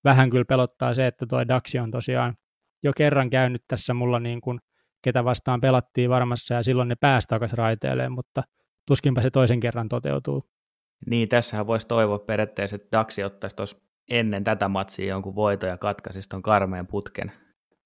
Vähän 0.04 0.30
kyllä 0.30 0.46
pelottaa 0.46 0.94
se, 0.94 1.08
että 1.08 1.26
tuo 1.30 1.48
Daxi 1.48 1.80
on 1.80 1.92
tosiaan 1.92 2.36
jo 2.84 2.92
kerran 2.98 3.30
käynyt 3.30 3.64
tässä 3.68 3.94
mulla 3.94 4.20
niin 4.20 4.42
kuin, 4.42 4.60
ketä 5.02 5.24
vastaan 5.26 5.62
pelattiin 5.62 6.10
varmassa 6.10 6.54
ja 6.54 6.64
silloin 6.64 6.88
ne 6.88 6.96
pääsi 6.96 7.28
takaisin 7.28 7.58
raiteelleen, 7.58 8.12
mutta 8.12 8.44
tuskinpä 8.88 9.22
se 9.22 9.30
toisen 9.30 9.60
kerran 9.60 9.90
toteutuu. 9.90 10.44
Niin, 11.10 11.30
tässähän 11.30 11.68
voisi 11.68 11.88
toivoa 11.88 12.20
periaatteessa, 12.20 12.76
että 12.76 12.98
Daxi 12.98 13.24
ottaisi 13.24 13.56
tuossa 13.56 13.78
ennen 14.10 14.44
tätä 14.44 14.68
matsia 14.68 15.06
jonkun 15.06 15.36
voito 15.36 15.66
ja 15.66 15.78
katkaisisi 15.78 16.30
tuon 16.30 16.42
karmeen 16.42 16.88
putken. 16.88 17.32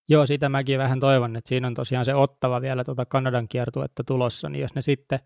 Joo, 0.10 0.26
sitä 0.26 0.50
mäkin 0.50 0.80
vähän 0.80 1.00
toivon, 1.00 1.36
että 1.36 1.50
siinä 1.50 1.68
on 1.68 1.74
tosiaan 1.74 2.06
se 2.06 2.16
ottava 2.16 2.62
vielä 2.62 2.84
tuota 2.84 3.06
Kanadan 3.06 3.48
kiertuetta 3.48 4.04
tulossa, 4.04 4.50
niin 4.50 4.62
jos 4.62 4.76
ne 4.76 4.82
sitten 4.82 5.20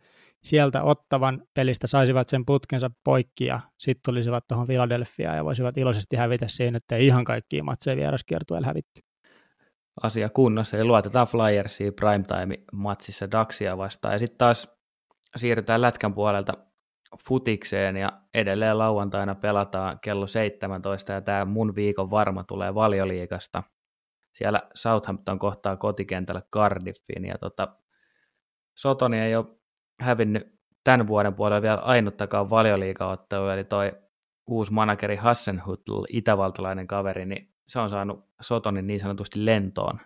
sieltä 0.43 0.83
ottavan 0.83 1.43
pelistä 1.53 1.87
saisivat 1.87 2.29
sen 2.29 2.45
putkensa 2.45 2.91
poikki 3.03 3.45
ja 3.45 3.59
sitten 3.79 4.01
tulisivat 4.05 4.43
tuohon 4.47 4.67
Philadelphiaan 4.67 5.37
ja 5.37 5.45
voisivat 5.45 5.77
iloisesti 5.77 6.15
hävitä 6.15 6.47
siihen, 6.47 6.75
että 6.75 6.95
ei 6.95 7.07
ihan 7.07 7.23
kaikkia 7.23 7.63
matseja 7.63 7.97
vieraskiertueella 7.97 8.67
hävitty. 8.67 9.01
Asia 10.01 10.29
kunnossa, 10.29 10.77
eli 10.77 10.85
luotetaan 10.85 11.27
Flyersiin 11.27 11.93
primetime-matsissa 11.93 13.31
Daxia 13.31 13.77
vastaan. 13.77 14.13
Ja 14.13 14.19
sitten 14.19 14.37
taas 14.37 14.67
siirrytään 15.35 15.81
Lätkän 15.81 16.13
puolelta 16.13 16.53
futikseen 17.27 17.97
ja 17.97 18.11
edelleen 18.33 18.77
lauantaina 18.77 19.35
pelataan 19.35 19.99
kello 19.99 20.27
17 20.27 21.13
ja 21.13 21.21
tämä 21.21 21.45
mun 21.45 21.75
viikon 21.75 22.11
varma 22.11 22.43
tulee 22.43 22.75
valioliikasta. 22.75 23.63
Siellä 24.33 24.61
Southampton 24.75 25.39
kohtaa 25.39 25.77
kotikentällä 25.77 26.41
Cardiffin 26.53 27.25
ja 27.25 27.37
tota, 27.37 27.67
Sotoni 28.77 29.19
ei 29.19 29.35
ole 29.35 29.45
hävinnyt 29.99 30.59
tämän 30.83 31.07
vuoden 31.07 31.33
puolella 31.33 31.61
vielä 31.61 31.77
ainuttakaan 31.77 32.49
valioliikaottelua, 32.49 33.53
eli 33.53 33.63
toi 33.63 33.91
uusi 34.47 34.73
manageri 34.73 35.15
Hassenhutl, 35.15 36.03
itävaltalainen 36.09 36.87
kaveri, 36.87 37.25
niin 37.25 37.53
se 37.67 37.79
on 37.79 37.89
saanut 37.89 38.29
Sotonin 38.41 38.87
niin 38.87 38.99
sanotusti 38.99 39.45
lentoon. 39.45 39.99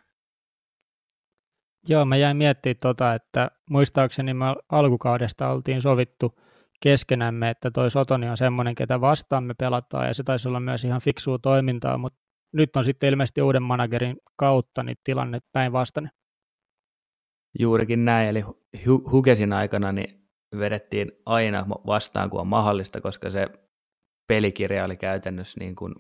Joo, 1.90 2.06
mä 2.06 2.16
jäin 2.16 2.38
miettimään 2.38 2.78
tota, 2.82 3.14
että 3.14 3.52
muistaakseni 3.70 4.34
me 4.34 4.46
alkukaudesta 4.70 5.50
oltiin 5.50 5.82
sovittu 5.82 6.40
keskenämme, 6.80 7.50
että 7.50 7.72
toi 7.72 7.92
Sotoni 7.92 8.30
on 8.30 8.38
semmoinen, 8.38 8.76
ketä 8.76 9.02
vastaan 9.02 9.44
me 9.44 9.54
pelataan, 9.54 10.08
ja 10.08 10.14
se 10.14 10.24
taisi 10.24 10.48
olla 10.48 10.60
myös 10.60 10.84
ihan 10.84 11.02
fiksua 11.02 11.40
toimintaa, 11.40 11.98
mutta 11.98 12.20
nyt 12.54 12.76
on 12.76 12.86
sitten 12.86 13.10
ilmeisesti 13.10 13.42
uuden 13.42 13.64
managerin 13.64 14.18
kautta 14.36 14.84
niin 14.84 14.98
tilanne 15.04 15.40
päinvastainen. 15.52 16.12
Juurikin 17.60 18.06
näin, 18.06 18.30
eli 18.30 18.44
Hugesin 19.12 19.54
aikana 19.54 19.92
niin 19.92 20.28
vedettiin 20.60 21.12
aina 21.26 21.66
vastaan, 21.70 22.30
kun 22.30 22.40
on 22.40 22.48
mahdollista, 22.48 23.02
koska 23.02 23.30
se 23.30 23.48
pelikirja 24.28 24.86
oli 24.86 24.98
käytännössä 24.98 25.60
niin 25.60 25.76
kuin 25.76 25.96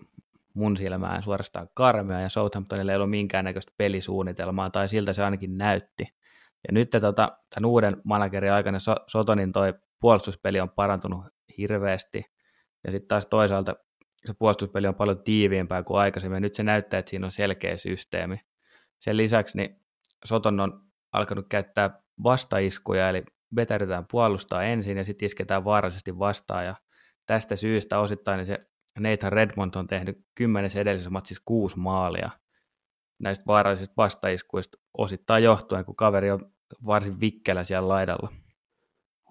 mun 0.53 0.77
silmään 0.77 1.23
suorastaan 1.23 1.69
karmea, 1.73 2.21
ja 2.21 2.29
Southamptonilla 2.29 2.91
ei 2.91 2.95
ollut 2.95 3.09
minkäännäköistä 3.09 3.71
pelisuunnitelmaa, 3.77 4.69
tai 4.69 4.89
siltä 4.89 5.13
se 5.13 5.23
ainakin 5.23 5.57
näytti. 5.57 6.03
Ja 6.67 6.73
nyt 6.73 6.89
tota, 6.89 7.37
tämän 7.55 7.65
uuden 7.65 8.01
managerin 8.03 8.51
aikana 8.51 8.77
Sotonin 9.07 9.51
toi 9.51 9.73
puolustuspeli 9.99 10.59
on 10.59 10.69
parantunut 10.69 11.25
hirveästi, 11.57 12.25
ja 12.83 12.91
sitten 12.91 13.07
taas 13.07 13.25
toisaalta 13.25 13.75
se 14.25 14.33
puolustuspeli 14.33 14.87
on 14.87 14.95
paljon 14.95 15.23
tiiviimpää 15.23 15.83
kuin 15.83 15.99
aikaisemmin, 15.99 16.41
nyt 16.41 16.55
se 16.55 16.63
näyttää, 16.63 16.99
että 16.99 17.09
siinä 17.09 17.25
on 17.25 17.31
selkeä 17.31 17.77
systeemi. 17.77 18.39
Sen 18.99 19.17
lisäksi 19.17 19.57
niin 19.57 19.81
Soton 20.25 20.59
on 20.59 20.81
alkanut 21.13 21.45
käyttää 21.49 22.01
vastaiskuja, 22.23 23.09
eli 23.09 23.23
vetäydytään 23.55 24.05
puolustaa 24.11 24.63
ensin 24.63 24.97
ja 24.97 25.05
sitten 25.05 25.25
isketään 25.25 25.65
vaarallisesti 25.65 26.19
vastaan, 26.19 26.65
ja 26.65 26.75
tästä 27.25 27.55
syystä 27.55 27.99
osittain 27.99 28.37
niin 28.37 28.45
se 28.45 28.67
Nathan 28.99 29.33
Redmond 29.33 29.75
on 29.75 29.87
tehnyt 29.87 30.17
kymmenessä 30.35 30.79
edellisessä 30.79 31.09
matsissa 31.09 31.43
kuusi 31.45 31.79
maalia 31.79 32.29
näistä 33.19 33.45
vaarallisista 33.47 33.93
vastaiskuista 33.97 34.77
osittain 34.97 35.43
johtuen, 35.43 35.85
kun 35.85 35.95
kaveri 35.95 36.31
on 36.31 36.51
varsin 36.85 37.19
vikkelä 37.19 37.63
siellä 37.63 37.87
laidalla. 37.87 38.33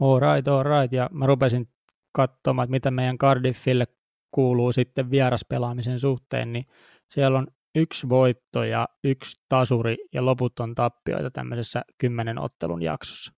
All 0.01 0.21
right, 0.21 0.49
all 0.49 0.63
right. 0.63 0.93
Ja 0.93 1.09
mä 1.13 1.27
rupesin 1.27 1.69
katsomaan, 2.13 2.65
että 2.65 2.71
mitä 2.71 2.91
meidän 2.91 3.19
Cardiffille 3.19 3.87
kuuluu 4.31 4.73
sitten 4.73 5.11
vieraspelaamisen 5.11 6.01
suhteen, 6.01 6.53
niin 6.53 6.67
siellä 7.11 7.39
on 7.39 7.47
yksi 7.75 8.09
voitto 8.09 8.65
ja 8.65 8.89
yksi 9.05 9.45
tasuri 9.49 9.97
ja 10.13 10.25
loput 10.25 10.61
on 10.61 10.75
tappioita 10.75 11.31
tämmöisessä 11.31 11.83
kymmenen 11.99 12.39
ottelun 12.39 12.83
jaksossa. 12.83 13.33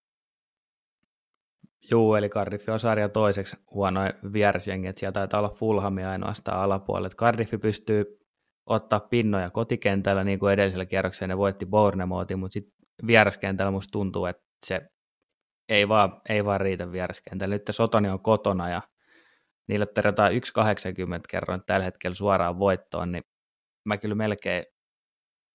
Joo, 1.91 2.17
eli 2.17 2.29
Cardiffi 2.29 2.71
on 2.71 2.81
sarja 2.81 3.09
toiseksi 3.09 3.57
huonoin 3.71 4.13
vierasjengi, 4.33 4.89
että 4.89 5.01
siellä 5.01 5.13
taitaa 5.13 5.41
olla 5.41 5.55
Fulhamia 5.55 6.11
ainoastaan 6.11 6.61
alapuolella. 6.61 7.15
Cardiffi 7.15 7.59
pystyy 7.59 8.05
ottaa 8.67 9.01
pinnoja 9.01 9.51
kotikentällä, 9.51 10.25
niin 10.25 10.39
kuin 10.39 10.53
edellisellä 10.53 10.87
kierroksella 10.87 11.29
ne 11.29 11.37
voitti 11.39 11.67
Bournemoutin, 11.67 12.39
mutta 12.39 12.53
sitten 12.53 12.73
vieraskentällä 13.07 13.71
musta 13.71 13.91
tuntuu, 13.93 14.27
että 14.27 14.43
se 14.67 14.81
ei 15.69 15.89
vaan, 15.89 16.21
ei 16.29 16.45
vaan 16.45 16.61
riitä 16.61 16.93
vieraskentällä. 16.93 17.55
Nyt 17.55 17.63
Sotoni 17.71 18.09
on 18.09 18.21
kotona 18.21 18.69
ja 18.69 18.83
niille 19.67 19.87
tarjotaan 19.87 20.33
1,80 20.33 20.39
kerroin 21.29 21.63
tällä 21.67 21.85
hetkellä 21.85 22.15
suoraan 22.15 22.59
voittoon, 22.59 23.13
niin 23.13 23.25
mä 23.85 23.97
kyllä 23.97 24.15
melkein 24.15 24.65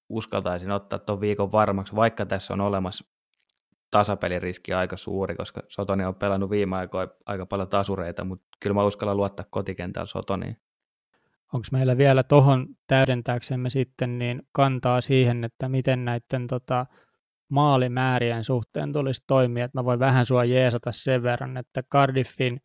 uskaltaisin 0.10 0.72
ottaa 0.72 1.00
tuon 1.00 1.22
viikon 1.22 1.52
varmaksi, 1.52 1.96
vaikka 1.96 2.26
tässä 2.26 2.54
on 2.54 2.62
olemassa 2.62 3.06
tasapeliriski 3.92 4.74
aika 4.74 4.98
suuri, 4.98 5.36
koska 5.36 5.62
Sotoni 5.68 6.06
on 6.06 6.16
pelannut 6.16 6.50
viime 6.50 6.76
aikoina 6.76 7.12
aika 7.26 7.46
paljon 7.46 7.70
tasureita, 7.70 8.24
mutta 8.24 8.48
kyllä 8.60 8.74
mä 8.74 8.84
uskallan 8.84 9.18
luottaa 9.18 9.46
kotikentällä 9.50 10.08
Sotoniin. 10.08 10.58
Onko 11.54 11.68
meillä 11.72 11.98
vielä 11.98 12.24
tuohon 12.24 12.68
täydentääksemme 12.88 13.70
sitten 13.70 14.20
niin 14.20 14.42
kantaa 14.52 15.02
siihen, 15.02 15.44
että 15.44 15.70
miten 15.70 16.06
näiden 16.06 16.48
tota, 16.48 16.86
maalimäärien 17.54 18.44
suhteen 18.44 18.94
tulisi 18.94 19.24
toimia, 19.28 19.66
että 19.66 19.78
mä 19.80 19.86
voin 19.86 20.00
vähän 20.00 20.26
sua 20.26 20.46
jeesata 20.46 20.92
sen 20.92 21.24
verran, 21.24 21.58
että 21.58 21.84
Cardiffin 21.84 22.62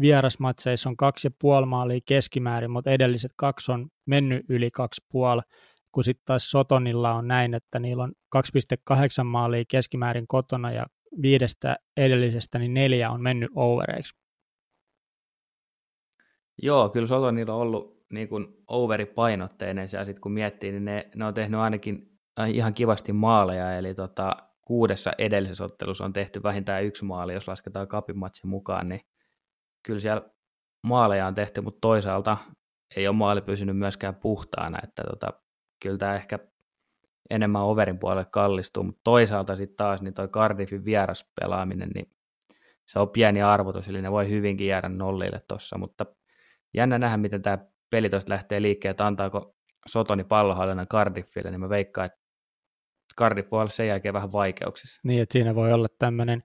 vierasmatseissa 0.00 0.88
on 0.88 0.96
kaksi 0.96 1.26
ja 1.26 1.30
puoli 1.40 1.66
maalia 1.66 2.00
keskimäärin, 2.06 2.70
mutta 2.70 2.90
edelliset 2.90 3.32
kaksi 3.36 3.72
on 3.72 3.88
mennyt 4.06 4.44
yli 4.48 4.70
kaksi 4.70 5.04
puoli, 5.08 5.42
kun 5.92 6.04
sitten 6.04 6.24
taas 6.24 6.50
Sotonilla 6.50 7.12
on 7.12 7.28
näin, 7.28 7.54
että 7.54 7.78
niillä 7.78 8.02
on 8.02 8.12
2,8 8.36 9.24
maalia 9.24 9.64
keskimäärin 9.68 10.26
kotona 10.26 10.72
ja 10.72 10.86
viidestä 11.22 11.76
edellisestä 11.96 12.58
niin 12.58 12.74
neljä 12.74 13.10
on 13.10 13.22
mennyt 13.22 13.50
overeiksi. 13.54 14.14
Joo, 16.62 16.88
kyllä 16.88 17.06
Sotonilla 17.06 17.54
on 17.54 17.60
ollut 17.60 18.06
niin 18.12 18.28
kuin 18.28 18.46
overipainotteinen 18.68 19.88
ja 19.92 20.04
sitten 20.04 20.20
kun 20.20 20.32
miettii, 20.32 20.72
niin 20.72 20.84
ne, 20.84 21.10
ne 21.14 21.24
on 21.24 21.34
tehnyt 21.34 21.60
ainakin 21.60 22.15
ihan 22.44 22.74
kivasti 22.74 23.12
maaleja, 23.12 23.76
eli 23.76 23.94
tota, 23.94 24.36
kuudessa 24.60 25.12
edellisessä 25.18 25.64
ottelussa 25.64 26.04
on 26.04 26.12
tehty 26.12 26.42
vähintään 26.42 26.84
yksi 26.84 27.04
maali, 27.04 27.34
jos 27.34 27.48
lasketaan 27.48 27.88
kapimatsi 27.88 28.46
mukaan, 28.46 28.88
niin 28.88 29.00
kyllä 29.82 30.00
siellä 30.00 30.22
maaleja 30.82 31.26
on 31.26 31.34
tehty, 31.34 31.60
mutta 31.60 31.78
toisaalta 31.80 32.36
ei 32.96 33.08
ole 33.08 33.16
maali 33.16 33.40
pysynyt 33.40 33.78
myöskään 33.78 34.14
puhtaana, 34.14 34.78
että 34.82 35.02
tota, 35.10 35.32
kyllä 35.82 35.98
tämä 35.98 36.16
ehkä 36.16 36.38
enemmän 37.30 37.62
overin 37.62 37.98
puolelle 37.98 38.26
kallistuu, 38.30 38.82
mutta 38.82 39.00
toisaalta 39.04 39.56
sitten 39.56 39.76
taas 39.76 40.02
niin 40.02 40.14
toi 40.14 40.28
Cardiffin 40.28 40.84
vieras 40.84 41.30
pelaaminen, 41.40 41.88
niin 41.94 42.10
se 42.86 42.98
on 42.98 43.10
pieni 43.10 43.42
arvotus, 43.42 43.88
eli 43.88 44.02
ne 44.02 44.12
voi 44.12 44.30
hyvinkin 44.30 44.66
jäädä 44.66 44.88
nollille 44.88 45.40
tuossa, 45.48 45.78
mutta 45.78 46.06
jännä 46.74 46.98
nähdä, 46.98 47.16
miten 47.16 47.42
tämä 47.42 47.58
peli 47.90 48.10
lähtee 48.26 48.62
liikkeelle, 48.62 48.90
että 48.90 49.06
antaako 49.06 49.56
Sotoni 49.86 50.24
pallohallinnan 50.24 50.88
Cardiffille, 50.88 51.50
niin 51.50 51.60
mä 51.60 51.68
veikkaan, 51.68 52.06
että 52.06 52.25
Cardiff 53.18 53.50
voi 53.50 53.60
olla 53.60 53.70
sen 53.70 53.88
jälkeen 53.88 54.14
vähän 54.14 54.32
vaikeuksissa. 54.32 55.00
Niin, 55.04 55.22
että 55.22 55.32
siinä 55.32 55.54
voi 55.54 55.72
olla 55.72 55.88
tämmöinen 55.98 56.42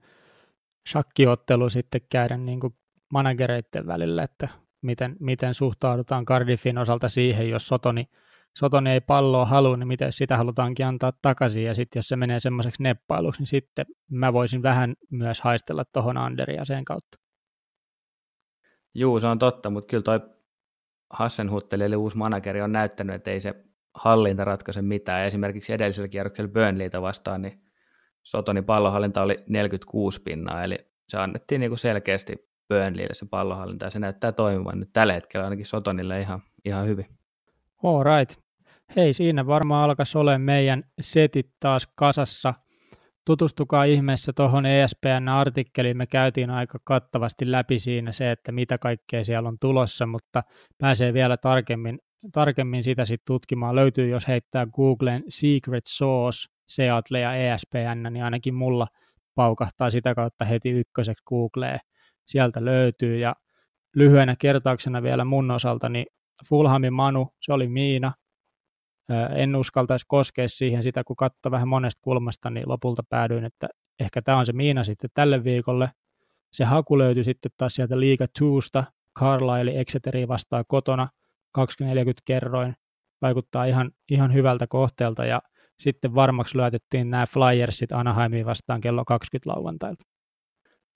shakkiottelu 0.90 1.70
sitten 1.70 2.02
käydä 2.10 2.38
niin 2.38 2.60
kuin 2.60 2.74
managereiden 3.14 3.88
välillä, 3.88 4.24
että 4.24 4.50
miten, 4.82 5.16
miten 5.20 5.54
suhtaudutaan 5.54 6.26
Cardiffin 6.26 6.78
osalta 6.78 7.10
siihen, 7.10 7.50
jos 7.50 7.68
Sotoni 7.68 8.06
Sotoni 8.58 8.92
ei 8.92 9.02
palloa 9.02 9.46
halua, 9.46 9.78
niin 9.78 9.88
miten 9.88 10.14
sitä 10.14 10.38
halutaankin 10.38 10.86
antaa 10.86 11.12
takaisin, 11.22 11.64
ja 11.64 11.76
sitten 11.76 12.00
jos 12.00 12.08
se 12.08 12.16
menee 12.16 12.40
semmoiseksi 12.40 12.84
neppailuksi, 12.84 13.42
niin 13.42 13.48
sitten 13.48 13.86
mä 14.12 14.34
voisin 14.34 14.64
vähän 14.64 14.96
myös 15.10 15.42
haistella 15.42 15.86
tuohon 15.86 16.18
Anderia 16.18 16.66
sen 16.66 16.86
kautta. 16.86 17.18
Juu, 18.94 19.20
se 19.20 19.28
on 19.28 19.40
totta, 19.40 19.70
mutta 19.70 19.90
kyllä 19.90 20.04
toi 20.04 20.20
Hassenhutteli, 21.10 21.84
eli 21.84 21.96
uusi 21.96 22.18
manageri, 22.18 22.62
on 22.62 22.72
näyttänyt, 22.72 23.16
että 23.16 23.32
ei 23.32 23.42
se 23.42 23.66
hallinta 23.94 24.46
ratkaise 24.46 24.82
mitään. 24.82 25.28
Esimerkiksi 25.28 25.74
edellisellä 25.74 26.08
kierroksella 26.08 26.52
Burnleytä 26.52 27.02
vastaan, 27.02 27.42
niin 27.42 27.62
Sotonin 28.24 28.66
pallohallinta 28.66 29.22
oli 29.22 29.44
46 29.50 30.22
pinnaa, 30.22 30.64
eli 30.64 30.92
se 31.10 31.18
annettiin 31.18 31.60
niin 31.60 31.72
kuin 31.72 31.80
selkeästi 31.80 32.50
Burnleylle 32.70 33.14
se 33.14 33.26
pallohallinta, 33.26 33.86
ja 33.86 33.90
se 33.90 34.00
näyttää 34.00 34.32
toimivan 34.32 34.80
nyt 34.80 34.90
tällä 34.94 35.14
hetkellä 35.14 35.44
ainakin 35.44 35.66
Sotonille 35.66 36.22
ihan, 36.22 36.42
ihan 36.66 36.88
hyvin. 36.88 37.06
All 37.84 38.04
right. 38.04 38.42
Hei, 38.96 39.14
siinä 39.14 39.48
varmaan 39.48 39.84
alkaisi 39.84 40.18
olla 40.18 40.38
meidän 40.38 40.84
setit 41.02 41.50
taas 41.60 41.88
kasassa. 41.96 42.54
Tutustukaa 43.26 43.84
ihmeessä 43.84 44.34
tuohon 44.34 44.66
ESPN-artikkeliin. 44.66 45.98
Me 45.98 46.08
käytiin 46.08 46.50
aika 46.50 46.80
kattavasti 46.84 47.52
läpi 47.52 47.80
siinä 47.80 48.12
se, 48.12 48.32
että 48.32 48.52
mitä 48.52 48.78
kaikkea 48.78 49.26
siellä 49.26 49.50
on 49.50 49.58
tulossa, 49.60 50.06
mutta 50.06 50.44
pääsee 50.78 51.14
vielä 51.14 51.38
tarkemmin, 51.38 52.00
tarkemmin 52.32 52.84
sitä 52.84 53.06
sitten 53.06 53.26
tutkimaan. 53.26 53.76
Löytyy, 53.76 54.10
jos 54.10 54.28
heittää 54.28 54.66
Googleen 54.66 55.24
Secret 55.30 55.84
Sauce, 55.88 56.40
Seattle 56.68 57.20
ja 57.20 57.36
ESPN, 57.36 58.14
niin 58.14 58.24
ainakin 58.24 58.54
mulla 58.54 58.88
paukahtaa 59.36 59.90
sitä 59.90 60.16
kautta 60.16 60.46
heti 60.46 60.70
ykköseksi 60.70 61.24
Googleen. 61.24 61.80
Sieltä 62.28 62.66
löytyy 62.66 63.18
ja 63.18 63.36
lyhyenä 63.96 64.36
kertauksena 64.40 65.04
vielä 65.04 65.26
mun 65.26 65.52
osalta, 65.52 65.90
niin 65.90 66.06
Fulhamin 66.50 66.94
Manu, 66.94 67.30
se 67.42 67.54
oli 67.54 67.68
Miina. 67.68 68.14
En 69.36 69.56
uskaltaisi 69.56 70.06
koskea 70.08 70.48
siihen 70.48 70.84
sitä, 70.84 71.04
kun 71.04 71.16
katsoi 71.16 71.52
vähän 71.52 71.68
monesta 71.68 72.02
kulmasta, 72.04 72.50
niin 72.50 72.70
lopulta 72.70 73.04
päädyin, 73.10 73.46
että 73.46 73.68
ehkä 74.00 74.22
tämä 74.22 74.38
on 74.38 74.46
se 74.46 74.54
Miina 74.54 74.84
sitten 74.84 75.10
tälle 75.14 75.44
viikolle. 75.44 75.90
Se 76.54 76.66
haku 76.66 76.98
löytyi 76.98 77.24
sitten 77.24 77.52
taas 77.58 77.76
sieltä 77.76 78.00
Liiga 78.00 78.26
2sta, 78.26 78.84
Carlisle 79.20 79.80
Exeteriin 79.80 80.28
vastaa 80.28 80.64
kotona, 80.68 81.10
2040 81.52 82.22
kerroin, 82.26 82.76
vaikuttaa 83.22 83.66
ihan, 83.66 83.92
ihan 84.10 84.34
hyvältä 84.34 84.68
kohteelta 84.68 85.26
ja 85.26 85.42
sitten 85.80 86.16
varmaksi 86.16 86.58
lyötettiin 86.58 87.10
nämä 87.10 87.26
Flyersit 87.26 87.92
Anaheimiin 87.92 88.46
vastaan 88.46 88.82
kello 88.82 89.06
20 89.06 89.50
lauantailta. 89.50 90.04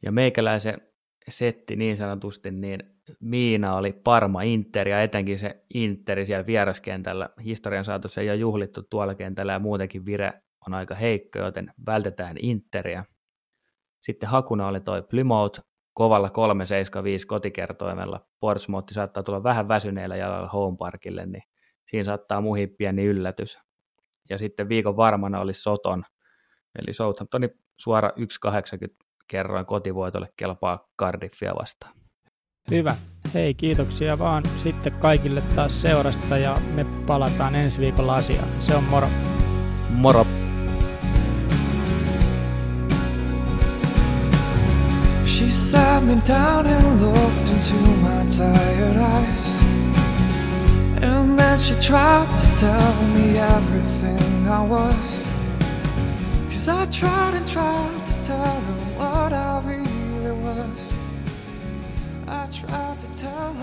Ja 0.03 0.11
meikäläisen 0.11 0.81
setti 1.29 1.75
niin 1.75 1.97
sanotusti, 1.97 2.51
niin 2.51 2.79
Miina 3.19 3.75
oli 3.75 3.93
Parma 3.93 4.41
Inter 4.41 4.87
ja 4.87 5.01
etenkin 5.01 5.39
se 5.39 5.63
Interi 5.73 6.25
siellä 6.25 6.45
vieraskentällä. 6.45 7.29
Historian 7.43 7.85
saatossa 7.85 8.21
ei 8.21 8.29
ole 8.29 8.35
juhlittu 8.35 8.83
tuolla 8.89 9.15
kentällä 9.15 9.53
ja 9.53 9.59
muutenkin 9.59 10.05
vire 10.05 10.33
on 10.67 10.73
aika 10.73 10.95
heikko, 10.95 11.39
joten 11.39 11.73
vältetään 11.85 12.37
Interiä. 12.39 13.05
Sitten 14.01 14.29
hakuna 14.29 14.67
oli 14.67 14.81
toi 14.81 15.03
Plymouth 15.03 15.61
kovalla 15.95 16.29
375 16.29 17.27
kotikertoimella. 17.27 18.25
Portsmouth 18.39 18.93
saattaa 18.93 19.23
tulla 19.23 19.43
vähän 19.43 19.67
väsyneellä 19.67 20.15
jalalla 20.15 20.47
Home 20.47 20.77
Parkille, 20.77 21.25
niin 21.25 21.43
siinä 21.89 22.03
saattaa 22.03 22.41
muhi 22.41 22.67
pieni 22.67 23.05
yllätys. 23.05 23.59
Ja 24.29 24.37
sitten 24.37 24.69
viikon 24.69 24.97
varmana 24.97 25.39
oli 25.39 25.53
Soton, 25.53 26.03
eli 26.79 26.93
Southamptonin 26.93 27.49
suora 27.79 28.09
1,80 28.09 28.95
kerroin 29.27 29.65
kotivoitolle 29.65 30.27
kelpaa 30.37 30.87
Cardiffia 30.99 31.53
vastaan. 31.61 31.93
Hyvä. 32.71 32.95
Hei, 33.33 33.53
kiitoksia 33.53 34.19
vaan 34.19 34.43
sitten 34.57 34.93
kaikille 34.93 35.41
taas 35.41 35.81
seurasta 35.81 36.37
ja 36.37 36.57
me 36.75 36.85
palataan 37.07 37.55
ensi 37.55 37.79
viikolla 37.79 38.15
asiaan. 38.15 38.49
Se 38.61 38.75
on 38.75 38.83
moro. 38.83 39.07
Moro. 39.89 40.44
Sat 45.55 46.03
me 46.03 46.19
down 46.25 46.67
and 46.67 47.01
looked 47.01 47.49
into 47.49 47.75
my 48.03 48.25
tired 48.27 48.97
eyes 48.97 49.47
And 51.01 51.39
then 51.39 51.57
she 51.57 51.75
tried 51.75 52.27
to 52.39 52.47
tell 52.57 52.95
me 53.15 53.37
everything 53.37 54.47
I 54.49 54.61
was 54.61 55.25
Cause 56.49 56.67
I 56.67 56.85
tried 56.87 57.35
and 57.35 57.47
tried 57.47 58.05
to 58.05 58.13
tell 58.21 58.59
her 58.59 58.79
what 58.97 59.31
I 59.31 59.61
really 59.63 60.31
was. 60.31 60.79
I 62.27 62.47
tried 62.47 62.99
to 62.99 63.07
tell 63.15 63.53